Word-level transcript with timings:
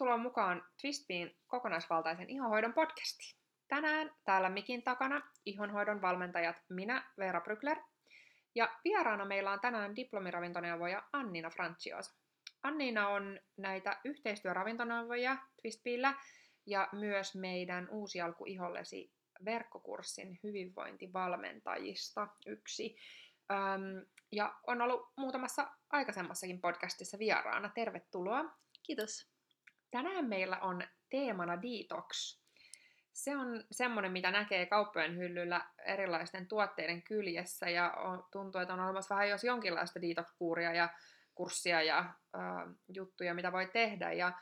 Tervetuloa 0.00 0.22
mukaan 0.22 0.64
Twistpiin 0.80 1.36
kokonaisvaltaisen 1.46 2.30
ihonhoidon 2.30 2.72
podcastiin. 2.72 3.40
Tänään 3.68 4.14
täällä 4.24 4.48
mikin 4.48 4.82
takana 4.82 5.22
ihonhoidon 5.46 6.02
valmentajat 6.02 6.56
minä, 6.68 7.10
Veera 7.18 7.40
Brykler, 7.40 7.76
ja 8.54 8.78
vieraana 8.84 9.24
meillä 9.24 9.52
on 9.52 9.60
tänään 9.60 9.96
diplomiravintoneuvoja 9.96 11.02
Annina 11.12 11.50
Franciosa. 11.50 12.14
Annina 12.62 13.08
on 13.08 13.40
näitä 13.56 14.00
yhteistyöravintoneuvoja 14.04 15.36
Twistpiillä 15.62 16.14
ja 16.66 16.88
myös 16.92 17.34
meidän 17.34 17.88
uusi 17.90 18.20
alku 18.20 18.44
ihollesi 18.46 19.12
verkkokurssin 19.44 20.38
hyvinvointivalmentajista 20.42 22.28
yksi. 22.46 22.96
Öm, 23.50 24.06
ja 24.32 24.54
on 24.66 24.82
ollut 24.82 25.12
muutamassa 25.16 25.70
aikaisemmassakin 25.90 26.60
podcastissa 26.60 27.18
vieraana. 27.18 27.70
Tervetuloa. 27.74 28.44
Kiitos. 28.82 29.39
Tänään 29.90 30.24
meillä 30.24 30.58
on 30.58 30.82
teemana 31.10 31.62
detox. 31.62 32.40
Se 33.12 33.36
on 33.36 33.64
semmoinen, 33.70 34.12
mitä 34.12 34.30
näkee 34.30 34.66
kauppojen 34.66 35.16
hyllyllä 35.18 35.70
erilaisten 35.86 36.48
tuotteiden 36.48 37.02
kyljessä 37.02 37.70
ja 37.70 37.90
on, 37.90 38.24
tuntuu, 38.32 38.60
että 38.60 38.74
on 38.74 38.80
olemassa 38.80 39.14
vähän 39.14 39.28
jos 39.28 39.44
jonkinlaista 39.44 40.00
detox-kuuria 40.02 40.72
ja 40.74 40.88
kurssia 41.34 41.82
ja 41.82 41.98
äh, 41.98 42.74
juttuja, 42.88 43.34
mitä 43.34 43.52
voi 43.52 43.66
tehdä. 43.72 44.12
Ja 44.12 44.32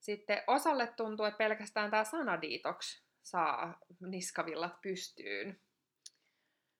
sitten 0.00 0.42
osalle 0.46 0.86
tuntuu, 0.86 1.26
että 1.26 1.38
pelkästään 1.38 1.90
tämä 1.90 2.04
sana 2.04 2.42
detox 2.42 3.02
saa 3.22 3.78
niskavillat 4.00 4.80
pystyyn. 4.82 5.60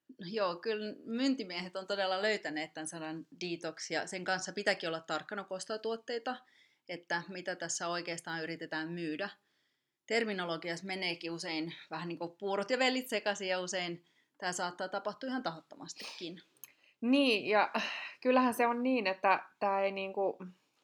No 0.08 0.26
joo, 0.30 0.56
kyllä 0.56 0.94
myyntimiehet 1.04 1.76
on 1.76 1.86
todella 1.86 2.22
löytäneet 2.22 2.74
tämän 2.74 2.88
sanan 2.88 3.26
detox 3.40 3.90
ja 3.90 4.06
sen 4.06 4.24
kanssa 4.24 4.52
pitääkin 4.52 4.88
olla 4.88 5.00
tarkkana, 5.00 5.44
kun 5.44 5.58
tuotteita 5.82 6.36
että 6.88 7.22
mitä 7.28 7.56
tässä 7.56 7.88
oikeastaan 7.88 8.42
yritetään 8.42 8.88
myydä. 8.88 9.28
Terminologiassa 10.06 10.86
meneekin 10.86 11.30
usein 11.30 11.74
vähän 11.90 12.08
niin 12.08 12.18
kuin 12.18 12.36
puurot 12.38 12.70
ja 12.70 12.78
vellit 12.78 13.08
sekaisin 13.08 13.48
ja 13.48 13.60
usein 13.60 14.04
tämä 14.38 14.52
saattaa 14.52 14.88
tapahtua 14.88 15.28
ihan 15.28 15.42
tahottomastikin. 15.42 16.40
Niin, 17.00 17.46
ja 17.46 17.70
kyllähän 18.20 18.54
se 18.54 18.66
on 18.66 18.82
niin, 18.82 19.06
että 19.06 19.44
tämä 19.58 19.80
ei 19.80 19.92
niin 19.92 20.12
kuin 20.12 20.36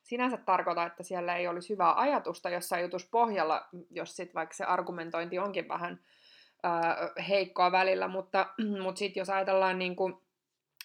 sinänsä 0.02 0.36
tarkoita, 0.36 0.86
että 0.86 1.02
siellä 1.02 1.36
ei 1.36 1.48
olisi 1.48 1.68
hyvää 1.68 2.00
ajatusta 2.00 2.50
jossain 2.50 2.82
jutussa 2.82 3.08
pohjalla, 3.10 3.68
jos 3.90 4.16
sitten 4.16 4.34
vaikka 4.34 4.54
se 4.54 4.64
argumentointi 4.64 5.38
onkin 5.38 5.68
vähän 5.68 6.00
äh, 6.64 7.26
heikkoa 7.28 7.72
välillä, 7.72 8.08
mutta, 8.08 8.46
mutta 8.82 8.98
sitten 8.98 9.20
jos 9.20 9.30
ajatellaan 9.30 9.78
niin 9.78 9.96
kuin 9.96 10.14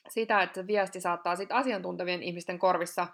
sitä, 0.10 0.42
että 0.42 0.68
viesti 0.68 1.02
saattaa 1.02 1.36
sitten 1.36 1.58
asiantuntevien 1.58 2.24
ihmisten 2.24 2.60
korvissa 2.60 3.08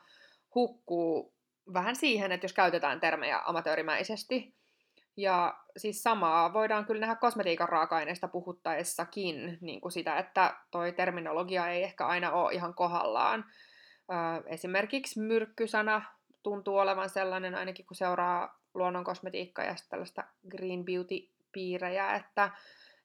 hukkuu 0.55 1.33
vähän 1.73 1.95
siihen, 1.95 2.31
että 2.31 2.45
jos 2.45 2.53
käytetään 2.53 3.00
termejä 3.00 3.41
amatöörimäisesti. 3.45 4.55
Ja 5.17 5.59
siis 5.78 6.03
samaa 6.03 6.53
voidaan 6.53 6.86
kyllä 6.86 7.00
nähdä 7.00 7.16
kosmetiikan 7.16 7.69
raaka-aineista 7.69 8.28
puhuttaessakin, 8.28 9.58
niin 9.61 9.81
kuin 9.81 9.91
sitä, 9.91 10.17
että 10.17 10.55
toi 10.72 10.91
terminologia 10.91 11.67
ei 11.67 11.83
ehkä 11.83 12.05
aina 12.05 12.31
ole 12.31 12.53
ihan 12.53 12.73
kohdallaan. 12.73 13.45
Esimerkiksi 14.45 15.19
myrkkysana 15.19 16.02
tuntuu 16.44 16.78
olevan 16.78 17.09
sellainen, 17.09 17.55
ainakin 17.55 17.85
kun 17.85 17.95
seuraa 17.95 18.59
luonnon 18.73 19.03
kosmetiikkaa 19.03 19.66
ja 19.66 19.75
tällaista 19.89 20.23
green 20.50 20.85
beauty-piirejä, 20.85 22.16
että 22.16 22.52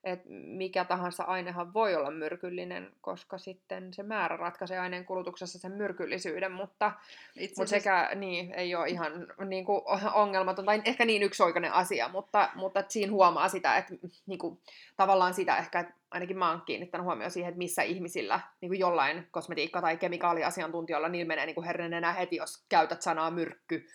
että 0.06 0.26
mikä 0.28 0.84
tahansa 0.84 1.24
ainehan 1.24 1.74
voi 1.74 1.94
olla 1.94 2.10
myrkyllinen, 2.10 2.92
koska 3.00 3.38
sitten 3.38 3.94
se 3.94 4.02
määrä 4.02 4.36
ratkaisee 4.36 4.78
aineen 4.78 5.04
kulutuksessa 5.04 5.58
sen 5.58 5.72
myrkyllisyyden, 5.72 6.52
mutta, 6.52 6.92
Itse 7.36 7.54
mutta 7.62 7.70
sekä 7.70 8.10
niin, 8.14 8.54
ei 8.54 8.74
ole 8.74 8.88
ihan 8.88 9.12
niin 9.44 9.64
kuin, 9.64 9.83
ongelmaton, 10.14 10.64
tai 10.64 10.83
ehkä 10.84 11.05
niin 11.05 11.22
yksioikainen 11.22 11.72
asia, 11.72 12.08
mutta, 12.08 12.48
mutta 12.55 12.84
siinä 12.89 13.12
huomaa 13.12 13.48
sitä, 13.48 13.77
että 13.77 13.95
niin 14.27 14.39
kuin, 14.39 14.58
tavallaan 14.96 15.34
sitä 15.34 15.56
ehkä, 15.56 15.80
että 15.80 15.95
ainakin 16.11 16.39
mä 16.39 16.50
oon 16.50 16.62
kiinnittänyt 16.66 17.05
huomioon 17.05 17.30
siihen, 17.30 17.48
että 17.48 17.58
missä 17.58 17.83
ihmisillä 17.83 18.40
niin 18.61 18.70
kuin 18.70 18.80
jollain 18.80 19.28
kosmetiikka- 19.30 19.80
tai 19.80 19.96
kemikaaliasiantuntijoilla 19.96 21.08
niillä 21.08 21.28
menee 21.28 21.46
niin 21.46 21.55
kuin 21.55 21.66
herren 21.66 21.92
enää 21.92 22.12
heti, 22.12 22.36
jos 22.36 22.64
käytät 22.68 23.02
sanaa 23.02 23.30
myrkky, 23.30 23.86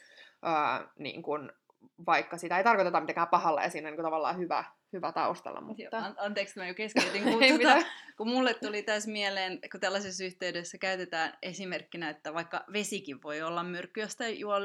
ää, 0.41 0.88
niin 0.97 1.21
kuin, 1.21 1.51
vaikka 2.05 2.38
sitä. 2.38 2.57
Ei 2.57 2.63
tarkoiteta 2.63 3.00
mitenkään 3.01 3.27
pahalla 3.27 3.63
ja 3.63 3.69
siinä 3.69 3.88
on 3.88 3.91
niin 3.91 3.97
kuin, 3.97 4.05
tavallaan 4.05 4.38
hyvä, 4.38 4.63
hyvä 4.94 5.12
taustalla. 5.12 5.62
Mutta... 5.62 5.84
Joo, 5.84 5.90
an- 5.94 6.16
anteeksi, 6.18 6.59
mä 6.59 6.68
jo 6.68 6.74
keskeytin, 6.74 7.24
kun, 7.31 7.40
tuota, 7.40 7.85
kun 8.18 8.29
mulle 8.29 8.53
tuli 8.53 8.84
tässä 8.84 9.12
mieleen, 9.12 9.59
kun 9.72 9.79
tällaisessa 9.79 10.24
yhteydessä 10.24 10.78
käytetään 10.78 11.38
esimerkkinä, 11.41 12.09
että 12.09 12.34
vaikka 12.34 12.66
vesikin 12.74 13.22
voi 13.24 13.41
olla 13.41 13.63
myrkky, 13.63 14.00
josta 14.00 14.28
juo 14.28 14.56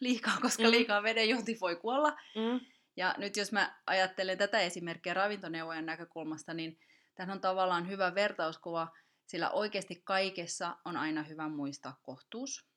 liikaa, 0.00 0.36
koska 0.42 0.62
mm. 0.62 0.70
liikaa 0.70 1.02
veden 1.02 1.28
juoti 1.28 1.58
voi 1.60 1.76
kuolla. 1.76 2.10
Mm. 2.10 2.60
Ja 2.96 3.14
nyt 3.18 3.36
jos 3.36 3.52
mä 3.52 3.80
ajattelen 3.86 4.38
tätä 4.38 4.60
esimerkkiä 4.60 5.14
ravintoneuvojen 5.14 5.86
näkökulmasta, 5.86 6.54
niin 6.54 6.78
tämä 7.14 7.32
on 7.32 7.40
tavallaan 7.40 7.88
hyvä 7.88 8.14
vertauskuva, 8.14 8.88
sillä 9.26 9.50
oikeasti 9.50 10.02
kaikessa 10.04 10.76
on 10.84 10.96
aina 10.96 11.22
hyvä 11.22 11.48
muistaa 11.48 12.00
kohtuus. 12.02 12.70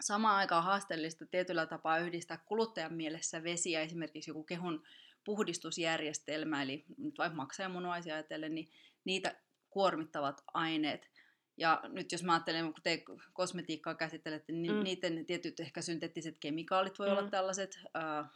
Samaan 0.00 0.36
aikaan 0.36 0.64
haasteellista 0.64 1.26
tietyllä 1.26 1.66
tapaa 1.66 1.98
yhdistää 1.98 2.36
kuluttajan 2.36 2.94
mielessä 2.94 3.42
vesi 3.42 3.70
ja 3.70 3.80
esimerkiksi 3.80 4.30
joku 4.30 4.44
kehun 4.44 4.82
puhdistusjärjestelmä, 5.28 6.62
eli 6.62 6.84
nyt 6.98 7.18
vaikka 7.18 7.36
maksajamunuaisia 7.36 8.14
ajatellen, 8.14 8.54
niin 8.54 8.68
niitä 9.04 9.40
kuormittavat 9.70 10.42
aineet. 10.54 11.10
Ja 11.56 11.80
nyt 11.88 12.12
jos 12.12 12.22
mä 12.22 12.32
ajattelen, 12.32 12.64
kun 12.64 12.82
te 12.82 13.04
kosmetiikkaa 13.32 13.94
käsittelette, 13.94 14.52
niin 14.52 14.74
mm. 14.74 14.82
niiden 14.82 15.26
tietyt 15.26 15.60
ehkä 15.60 15.82
synteettiset 15.82 16.36
kemikaalit 16.40 16.98
voi 16.98 17.06
mm. 17.06 17.12
olla 17.12 17.30
tällaiset. 17.30 17.78
Äh, 17.96 18.30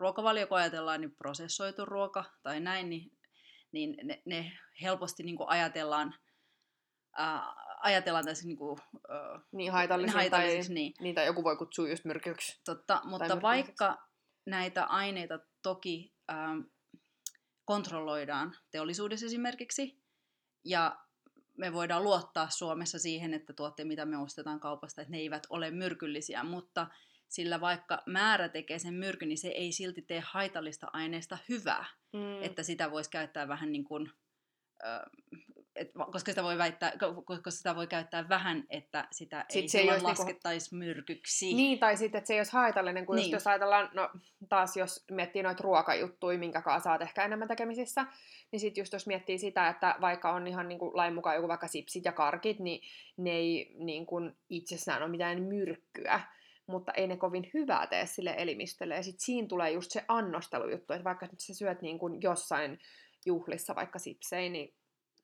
ruokavalio, 0.00 0.46
kun 0.46 0.58
ajatellaan, 0.58 1.00
niin 1.00 1.16
prosessoitu 1.16 1.84
ruoka 1.84 2.24
tai 2.42 2.60
näin, 2.60 2.90
niin, 2.90 3.12
niin 3.72 3.96
ne, 4.02 4.22
ne 4.24 4.52
helposti 4.82 5.22
niin 5.22 5.36
ajatellaan, 5.46 6.14
äh, 7.20 7.42
ajatellaan 7.82 8.24
tässä 8.24 8.46
niin 8.46 8.56
kuin, 8.58 8.78
äh, 9.10 9.42
niin 9.52 9.72
haitallisiksi, 9.72 10.16
haitallisiksi 10.16 10.68
tai, 10.68 10.74
niin. 10.74 10.92
niitä 11.00 11.22
joku 11.22 11.44
voi 11.44 11.56
kutsua 11.56 11.88
just 11.88 12.04
myrkyksi. 12.04 12.60
Totta, 12.64 13.00
mutta 13.04 13.42
vaikka 13.42 14.09
näitä 14.50 14.84
aineita 14.84 15.38
toki 15.62 16.14
ähm, 16.30 16.60
kontrolloidaan 17.64 18.56
teollisuudessa 18.70 19.26
esimerkiksi, 19.26 20.02
ja 20.64 20.96
me 21.58 21.72
voidaan 21.72 22.04
luottaa 22.04 22.50
Suomessa 22.50 22.98
siihen, 22.98 23.34
että 23.34 23.52
tuotteet, 23.52 23.88
mitä 23.88 24.04
me 24.04 24.18
ostetaan 24.18 24.60
kaupasta, 24.60 25.02
että 25.02 25.10
ne 25.10 25.18
eivät 25.18 25.46
ole 25.50 25.70
myrkyllisiä, 25.70 26.44
mutta 26.44 26.86
sillä 27.28 27.60
vaikka 27.60 28.02
määrä 28.06 28.48
tekee 28.48 28.78
sen 28.78 28.94
myrkyn, 28.94 29.28
niin 29.28 29.38
se 29.38 29.48
ei 29.48 29.72
silti 29.72 30.02
tee 30.02 30.22
haitallista 30.26 30.86
aineesta 30.92 31.38
hyvää, 31.48 31.84
mm. 32.12 32.42
että 32.42 32.62
sitä 32.62 32.90
voisi 32.90 33.10
käyttää 33.10 33.48
vähän 33.48 33.72
niin 33.72 33.84
kuin, 33.84 34.10
et, 35.76 35.90
koska, 36.12 36.30
sitä 36.30 36.42
voi 36.42 36.58
väittää, 36.58 36.92
koska 37.24 37.50
sitä 37.50 37.76
voi 37.76 37.86
käyttää 37.86 38.28
vähän, 38.28 38.64
että 38.70 39.08
sitä 39.10 39.44
Sitten 39.48 39.62
ei 39.62 39.68
se 39.68 39.78
silloin 39.78 39.94
niinku- 39.94 40.08
laskettaisi 40.08 40.76
niinku... 40.76 40.84
myrkyksi. 40.86 41.54
Niin, 41.54 41.78
tai 41.78 41.96
sitten, 41.96 42.18
että 42.18 42.28
se 42.28 42.34
ei 42.34 42.40
olisi 42.40 42.52
haitallinen, 42.52 43.06
kun 43.06 43.16
niin. 43.16 43.30
jos 43.30 43.46
ajatellaan, 43.46 43.90
no 43.94 44.10
taas 44.48 44.76
jos 44.76 45.04
miettii 45.10 45.42
noita 45.42 45.62
ruokajuttuja, 45.62 46.38
minkä 46.38 46.62
kanssa 46.62 46.90
olet 46.90 47.02
ehkä 47.02 47.24
enemmän 47.24 47.48
tekemisissä, 47.48 48.06
niin 48.52 48.60
sitten 48.60 48.80
just 48.82 48.92
jos 48.92 49.06
miettii 49.06 49.38
sitä, 49.38 49.68
että 49.68 49.96
vaikka 50.00 50.32
on 50.32 50.46
ihan 50.46 50.68
niin 50.68 50.78
kuin 50.78 50.96
lain 50.96 51.14
mukaan 51.14 51.36
joku 51.36 51.48
vaikka 51.48 51.68
sipsit 51.68 52.04
ja 52.04 52.12
karkit, 52.12 52.58
niin 52.58 52.80
ne 53.16 53.30
ei 53.30 53.74
niin 53.78 54.06
kuin 54.06 54.36
itsessään 54.48 55.02
ole 55.02 55.10
mitään 55.10 55.42
myrkkyä, 55.42 56.20
mutta 56.66 56.92
ei 56.92 57.06
ne 57.06 57.16
kovin 57.16 57.50
hyvää 57.54 57.86
tee 57.86 58.06
sille 58.06 58.34
elimistölle. 58.38 58.94
Ja 58.94 59.02
sitten 59.02 59.24
siinä 59.24 59.48
tulee 59.48 59.70
just 59.70 59.90
se 59.90 60.04
annostelujuttu, 60.08 60.92
että 60.92 61.04
vaikka 61.04 61.26
nyt 61.26 61.40
sä 61.40 61.54
syöt 61.54 61.82
niin 61.82 61.98
kuin 61.98 62.22
jossain 62.22 62.78
juhlissa 63.26 63.74
vaikka 63.74 63.98
sipsei, 63.98 64.48
niin 64.48 64.74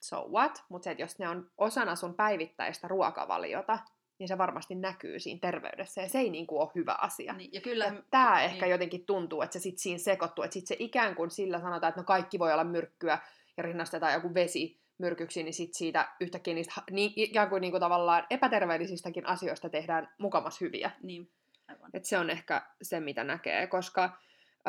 so 0.01 0.28
what, 0.33 0.65
mutta 0.69 0.84
se, 0.84 0.91
että 0.91 1.03
jos 1.03 1.19
ne 1.19 1.28
on 1.28 1.51
osana 1.59 1.97
sun 1.97 2.15
päivittäistä 2.15 2.89
ruokavaliota, 2.89 3.78
niin 4.19 4.28
se 4.28 4.39
varmasti 4.39 4.75
näkyy 4.75 5.19
siinä 5.21 5.39
terveydessä, 5.41 6.03
ja 6.03 6.09
se 6.09 6.19
ei 6.19 6.31
niin 6.31 6.47
kuin 6.47 6.60
ole 6.60 6.71
hyvä 6.75 6.97
asia. 7.01 7.33
Niin, 7.33 7.53
ja 7.53 7.60
kyllä, 7.60 7.84
ja 7.84 8.03
tämä 8.10 8.37
niin. 8.37 8.45
ehkä 8.45 8.66
jotenkin 8.66 9.07
tuntuu, 9.07 9.43
että 9.43 9.53
se 9.53 9.63
sitten 9.63 9.83
siinä 9.83 9.98
sekoittuu, 9.98 10.45
että 10.45 10.54
sitten 10.54 10.77
se 10.77 10.84
ikään 10.84 11.15
kuin 11.15 11.31
sillä 11.31 11.60
sanotaan, 11.60 11.89
että 11.89 12.01
no 12.01 12.04
kaikki 12.04 12.39
voi 12.39 12.53
olla 12.53 12.65
myrkkyä, 12.65 13.19
ja 13.57 13.63
rinnastetaan 13.63 14.13
joku 14.13 14.34
vesi 14.34 14.81
myrkyksi, 14.98 15.43
niin 15.43 15.54
sitten 15.54 15.78
siitä 15.78 16.09
yhtäkkiä 16.21 16.54
niistä 16.54 16.83
niin, 16.91 17.13
ikään 17.16 17.49
kuin, 17.49 17.60
niin 17.60 17.71
kuin 17.71 17.81
tavallaan 17.81 18.27
epäterveellisistäkin 18.31 19.27
asioista 19.27 19.69
tehdään 19.69 20.09
mukamas 20.19 20.60
hyviä. 20.60 20.91
Niin, 21.03 21.31
aivan. 21.69 21.91
Et 21.95 22.04
se 22.04 22.19
on 22.19 22.31
ehkä 22.31 22.63
se, 22.83 23.01
mitä 23.01 23.25
näkee, 23.25 23.66
koska 23.66 24.04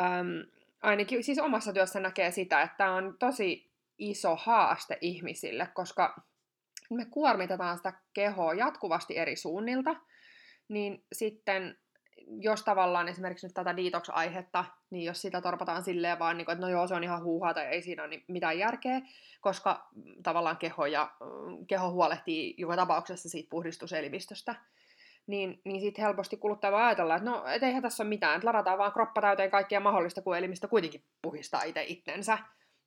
äm, 0.00 0.50
ainakin 0.82 1.24
siis 1.24 1.38
omassa 1.38 1.72
työssä 1.72 2.00
näkee 2.00 2.30
sitä, 2.30 2.62
että 2.62 2.90
on 2.90 3.16
tosi 3.18 3.67
iso 3.98 4.36
haaste 4.36 4.98
ihmisille, 5.00 5.68
koska 5.74 6.22
me 6.90 7.04
kuormitetaan 7.04 7.76
sitä 7.76 7.92
kehoa 8.12 8.54
jatkuvasti 8.54 9.16
eri 9.16 9.36
suunnilta, 9.36 9.96
niin 10.68 11.04
sitten 11.12 11.78
jos 12.26 12.62
tavallaan 12.62 13.08
esimerkiksi 13.08 13.46
nyt 13.46 13.54
tätä 13.54 13.76
detox-aihetta, 13.76 14.64
niin 14.90 15.04
jos 15.04 15.22
sitä 15.22 15.40
torpataan 15.40 15.82
silleen 15.82 16.18
vaan, 16.18 16.36
niin 16.36 16.50
että 16.50 16.66
no 16.66 16.68
joo, 16.68 16.86
se 16.86 16.94
on 16.94 17.04
ihan 17.04 17.22
huuhaa 17.22 17.54
tai 17.54 17.66
ei 17.66 17.82
siinä 17.82 18.04
ole 18.04 18.22
mitään 18.28 18.58
järkeä, 18.58 19.00
koska 19.40 19.88
tavallaan 20.22 20.56
keho, 20.56 20.86
ja, 20.86 21.10
keho 21.66 21.90
huolehtii 21.90 22.54
joka 22.58 22.76
tapauksessa 22.76 23.28
siitä 23.28 23.50
puhdistuselimistöstä, 23.50 24.54
niin, 25.26 25.60
niin 25.64 25.80
sitten 25.80 26.04
helposti 26.04 26.36
kuluttaja 26.36 26.72
voi 26.72 26.82
ajatella, 26.82 27.16
että 27.16 27.30
no 27.30 27.46
et 27.46 27.62
eihän 27.62 27.82
tässä 27.82 28.02
ole 28.02 28.08
mitään, 28.08 28.36
että 28.36 28.48
ladataan 28.48 28.78
vaan 28.78 28.92
kroppa 28.92 29.20
täyteen 29.20 29.50
kaikkia 29.50 29.80
mahdollista, 29.80 30.22
kun 30.22 30.36
elimistö 30.36 30.68
kuitenkin 30.68 31.04
puhistaa 31.22 31.62
itse 31.62 31.84
itsensä. 31.84 32.38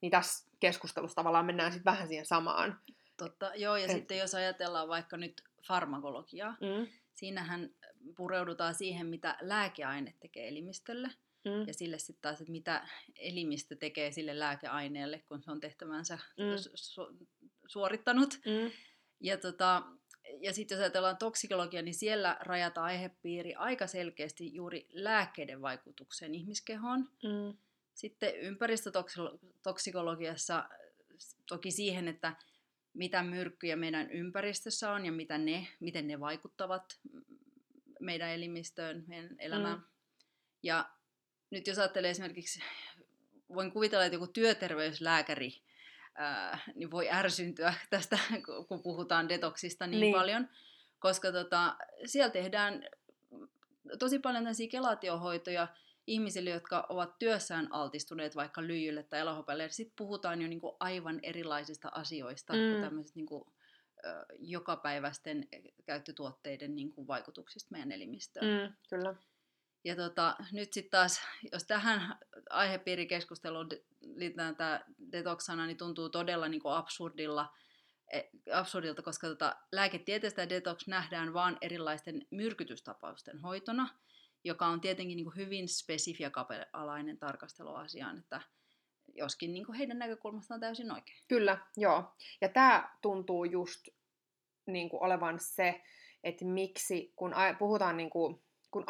Niin 0.02 0.12
tässä 0.12 0.51
keskustelussa 0.62 1.16
tavallaan 1.16 1.46
mennään 1.46 1.72
sitten 1.72 1.92
vähän 1.92 2.08
siihen 2.08 2.26
samaan. 2.26 2.80
Totta, 3.18 3.52
joo, 3.56 3.78
ja 3.78 3.86
Et... 3.86 3.92
sitten 3.92 4.18
jos 4.18 4.36
ajatellaan 4.36 4.88
vaikka 4.88 5.18
nyt 5.18 5.44
farmakologiaa, 5.68 6.52
mm. 6.52 6.88
siinähän 7.14 7.70
pureudutaan 8.18 8.76
siihen, 8.76 9.08
mitä 9.08 9.38
lääkeaine 9.42 10.14
tekee 10.20 10.48
elimistölle, 10.48 11.08
mm. 11.46 11.68
ja 11.68 11.74
sille 11.74 12.00
sitten 12.00 12.22
taas, 12.22 12.42
että 12.42 12.52
mitä 12.52 12.88
elimistö 13.20 13.76
tekee 13.76 14.12
sille 14.12 14.40
lääkeaineelle, 14.40 15.20
kun 15.20 15.44
se 15.44 15.52
on 15.52 15.60
tehtävänsä 15.60 16.20
mm. 16.38 16.44
su- 16.76 17.28
suorittanut. 17.68 18.40
Mm. 18.46 18.72
Ja, 19.20 19.38
tota, 19.38 19.84
ja 20.40 20.54
sitten 20.54 20.76
jos 20.76 20.82
ajatellaan 20.82 21.18
toksikologia, 21.18 21.82
niin 21.82 21.94
siellä 21.94 22.38
rajataan 22.40 22.86
aihepiiri 22.86 23.56
aika 23.56 23.88
selkeästi 23.88 24.54
juuri 24.54 24.88
lääkkeiden 24.90 25.62
vaikutukseen 25.62 26.36
ihmiskehoon. 26.36 27.00
Mm. 27.00 27.58
Sitten 27.94 28.36
ympäristötoksikologiassa 28.36 30.70
toki 31.48 31.72
siihen, 31.72 32.08
että 32.08 32.36
mitä 32.94 33.24
myrkkyjä 33.24 33.76
meidän 33.76 34.12
ympäristössä 34.12 34.92
on 34.92 35.06
ja 35.06 35.12
mitä 35.12 35.38
ne, 35.38 35.68
miten 35.80 36.08
ne 36.08 36.20
vaikuttavat 36.20 37.00
meidän 38.00 38.30
elimistöön, 38.30 39.04
meidän 39.08 39.36
elämään. 39.40 39.78
Mm. 39.78 39.84
Ja 40.64 40.90
nyt 41.50 41.68
jos 41.68 41.80
ajattelee 41.80 42.12
esimerkiksi, 42.12 42.60
voin 43.56 43.72
kuvitella, 43.72 44.06
että 44.06 44.16
joku 44.16 44.28
työterveyslääkäri 44.28 45.62
ää, 46.16 46.60
niin 46.76 46.92
voi 46.92 47.12
ärsyntyä 47.12 47.74
tästä, 47.90 48.20
kun 48.68 48.84
puhutaan 48.84 49.30
detoksista 49.30 49.88
niin, 49.88 50.02
niin. 50.02 50.16
paljon, 50.16 50.50
koska 51.00 51.32
tota, 51.32 51.78
siellä 52.06 52.32
tehdään 52.32 52.86
tosi 54.00 54.20
paljon 54.20 54.44
tällaisia 54.44 54.70
kelaatiohoitoja, 54.70 55.68
ihmisille, 56.08 56.50
jotka 56.50 56.86
ovat 56.90 57.20
työssään 57.20 57.68
altistuneet 57.72 58.36
vaikka 58.36 58.62
lyijylle 58.62 59.04
tai 59.04 59.20
elohopealle, 59.20 59.70
sitten 59.70 59.96
puhutaan 59.98 60.42
jo 60.42 60.48
niin 60.48 60.62
kuin 60.62 60.76
aivan 60.80 61.20
erilaisista 61.24 61.90
asioista 61.96 62.54
mm. 62.54 62.60
kuin 62.60 62.82
tämmöiset 62.82 63.16
niin 63.16 63.26
kuin, 63.26 63.44
ö, 64.06 64.26
jokapäiväisten 64.40 65.48
käyttötuotteiden 65.86 66.76
niin 66.76 66.92
kuin 66.92 67.08
vaikutuksista 67.08 67.72
meidän 67.72 67.92
elimistöön. 67.92 68.68
Mm, 68.68 68.74
kyllä. 68.90 69.16
Ja 69.84 69.96
tota, 69.96 70.36
nyt 70.52 70.74
sitten 70.74 70.92
taas, 70.92 71.22
jos 71.52 71.64
tähän 71.64 72.16
aihepiirikeskusteluun 72.50 73.70
liitetään 74.02 74.56
tämä 74.56 74.82
detox-sana, 75.12 75.66
niin 75.66 75.78
tuntuu 75.78 76.10
todella 76.10 76.48
niin 76.48 76.62
kuin 76.62 76.74
absurdilla, 76.74 77.54
e, 78.14 78.22
absurdilta, 78.54 79.02
koska 79.02 79.28
tota, 79.28 79.56
lääketieteestä 79.72 80.50
detox 80.50 80.88
nähdään 80.88 81.34
vain 81.34 81.58
erilaisten 81.62 82.28
myrkytystapausten 82.32 83.40
hoitona– 83.40 83.90
joka 84.44 84.66
on 84.66 84.82
tietenkin 84.82 85.16
niin 85.16 85.26
kuin 85.26 85.36
hyvin 85.36 85.70
spesifi 85.70 86.24
ja 86.24 86.30
kapea-alainen 86.30 87.18
tarkastelu 87.18 87.76
asiaan, 87.76 88.20
että 88.20 88.42
joskin 89.14 89.54
niin 89.54 89.66
kuin 89.66 89.78
heidän 89.78 90.00
näkökulmastaan 90.00 90.60
täysin 90.60 90.92
oikein. 90.92 91.18
Kyllä, 91.28 91.58
joo. 91.78 92.14
Ja 92.42 92.50
tämä 92.50 92.90
tuntuu 93.02 93.46
just 93.46 93.88
niin 94.66 94.90
kuin 94.90 95.04
olevan 95.04 95.40
se, 95.40 95.82
että 96.24 96.46
miksi, 96.46 97.14
kun 97.16 97.34
puhutaan, 97.60 97.98
niin 97.98 98.10
kuin, 98.10 98.42
kun 98.72 98.84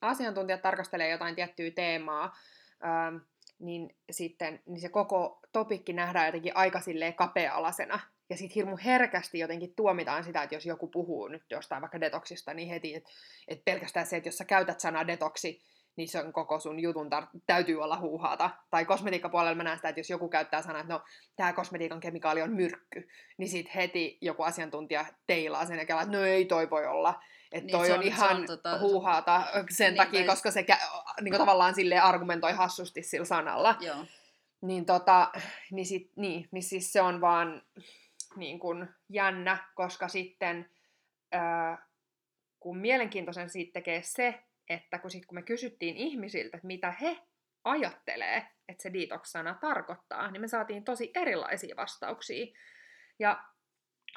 asiantuntijat 0.00 0.62
tarkastelee 0.62 1.10
jotain 1.10 1.34
tiettyä 1.34 1.70
teemaa, 1.70 2.36
ää, 2.80 3.12
niin 3.58 3.96
sitten 4.10 4.62
niin 4.66 4.80
se 4.80 4.88
koko 4.88 5.40
topikki 5.52 5.92
nähdään 5.92 6.26
jotenkin 6.26 6.56
aika 6.56 6.80
kapea-alasena 7.16 8.00
ja 8.30 8.36
sitten 8.36 8.54
hirmu 8.54 8.76
herkästi 8.84 9.38
jotenkin 9.38 9.74
tuomitaan 9.74 10.24
sitä, 10.24 10.42
että 10.42 10.54
jos 10.54 10.66
joku 10.66 10.86
puhuu 10.86 11.28
nyt 11.28 11.42
jostain 11.50 11.80
vaikka 11.80 12.00
detoksista, 12.00 12.54
niin 12.54 12.68
heti, 12.68 12.94
että 12.94 13.10
et 13.48 13.64
pelkästään 13.64 14.06
se, 14.06 14.16
että 14.16 14.28
jos 14.28 14.38
sä 14.38 14.44
käytät 14.44 14.80
sanaa 14.80 15.06
detoksi, 15.06 15.62
niin 15.96 16.08
se 16.08 16.18
on 16.18 16.32
koko 16.32 16.60
sun 16.60 16.80
jutun 16.80 17.10
tar- 17.12 17.40
täytyy 17.46 17.82
olla 17.82 18.00
huuhaata. 18.00 18.50
Tai 18.70 18.84
kosmetiikkapuolella 18.84 19.54
mä 19.54 19.62
näen 19.62 19.78
sitä, 19.78 19.88
että 19.88 20.00
jos 20.00 20.10
joku 20.10 20.28
käyttää 20.28 20.62
sanaa, 20.62 20.80
että 20.80 20.92
no, 20.92 21.02
tämä 21.36 21.52
kosmetiikan 21.52 22.00
kemikaali 22.00 22.42
on 22.42 22.52
myrkky, 22.52 23.08
niin 23.38 23.48
sitten 23.48 23.74
heti 23.74 24.18
joku 24.20 24.42
asiantuntija 24.42 25.06
teilaa 25.26 25.66
sen 25.66 25.78
ja 25.78 25.86
kelaa, 25.86 26.02
että 26.02 26.16
no 26.16 26.24
ei 26.24 26.44
toi 26.44 26.70
voi 26.70 26.86
olla. 26.86 27.22
Että 27.52 27.66
niin, 27.66 27.72
toi 27.72 27.90
on, 27.90 27.98
on 27.98 28.04
ihan 28.04 28.36
on, 28.36 28.46
tota, 28.46 28.78
huuhaata 28.78 29.42
sen 29.70 29.86
niin, 29.86 29.96
takia, 29.96 30.20
tai... 30.20 30.26
koska 30.26 30.50
se 30.50 30.66
kä- 30.72 31.22
niin 31.22 31.34
tavallaan 31.34 31.74
sille 31.74 31.98
argumentoi 31.98 32.52
hassusti 32.52 33.02
sillä 33.02 33.24
sanalla. 33.24 33.76
Joo. 33.80 33.96
Niin, 34.60 34.86
tota, 34.86 35.30
niin, 35.70 35.86
sit, 35.86 36.10
niin, 36.16 36.48
niin 36.50 36.62
siis 36.62 36.92
se 36.92 37.00
on 37.00 37.20
vaan 37.20 37.62
niin 38.38 38.58
kuin 38.58 38.88
jännä, 39.08 39.58
koska 39.74 40.08
sitten 40.08 40.70
ää, 41.32 41.86
kun 42.60 42.78
mielenkiintoisen 42.78 43.50
siitä 43.50 43.72
tekee 43.72 44.02
se, 44.02 44.44
että 44.68 44.98
kun, 44.98 45.10
sit, 45.10 45.26
kun 45.26 45.34
me 45.34 45.42
kysyttiin 45.42 45.96
ihmisiltä, 45.96 46.56
että 46.56 46.66
mitä 46.66 46.90
he 46.90 47.18
ajattelee, 47.64 48.46
että 48.68 48.82
se 48.82 48.92
detox-sana 48.92 49.54
tarkoittaa, 49.54 50.30
niin 50.30 50.40
me 50.40 50.48
saatiin 50.48 50.84
tosi 50.84 51.10
erilaisia 51.14 51.76
vastauksia. 51.76 52.46
Ja 53.18 53.44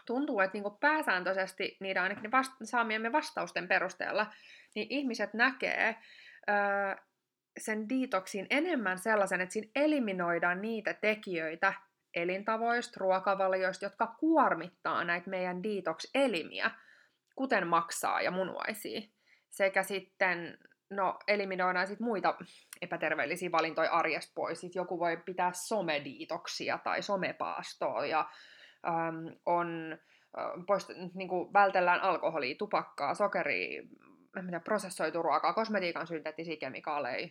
tuntuu, 0.06 0.40
että 0.40 0.58
niin 0.58 0.78
pääsääntöisesti 0.80 1.78
niiden 1.80 2.04
ainakin 2.04 2.32
vasta- 2.32 2.66
saamiemme 2.66 3.12
vastausten 3.12 3.68
perusteella, 3.68 4.34
niin 4.76 4.88
ihmiset 4.90 5.34
näkee 5.34 5.96
ää, 6.48 6.98
sen 7.60 7.90
detoxin 7.90 8.48
enemmän 8.50 9.00
sellaisen, 9.00 9.42
että 9.42 9.54
siinä 9.54 9.72
eliminoidaan 9.76 10.62
niitä 10.62 10.94
tekijöitä, 10.94 11.74
elintavoista, 12.16 12.98
ruokavalioista, 13.00 13.86
jotka 13.86 14.16
kuormittaa 14.20 15.04
näitä 15.04 15.30
meidän 15.30 15.64
detox-elimiä, 15.64 16.72
kuten 17.36 17.68
maksaa 17.68 18.22
ja 18.22 18.32
munuaisia. 18.32 19.02
Sekä 19.50 19.84
sitten 19.84 20.58
no, 20.90 21.20
eliminoidaan 21.28 21.88
sit 21.88 22.00
muita 22.00 22.36
epäterveellisiä 22.82 23.52
valintoja 23.52 23.92
arjesta 23.92 24.32
pois. 24.36 24.62
Sit 24.62 24.76
joku 24.76 25.00
voi 25.00 25.18
pitää 25.18 25.52
somediitoksia 25.54 26.78
tai 26.84 27.02
somepaastoa 27.02 28.06
ja 28.06 28.30
äm, 28.88 29.36
on, 29.46 29.98
äh, 30.38 30.66
poist, 30.68 30.90
niin 31.14 31.30
kuin 31.30 31.54
vältellään 31.54 32.02
alkoholia, 32.02 32.56
tupakkaa, 32.58 33.14
sokeria, 33.14 33.84
prosessoitu 34.64 35.22
ruokaa, 35.22 35.54
kosmetiikan 35.54 36.08
synteettisiä 36.08 36.58
kemikaaleja, 36.60 37.28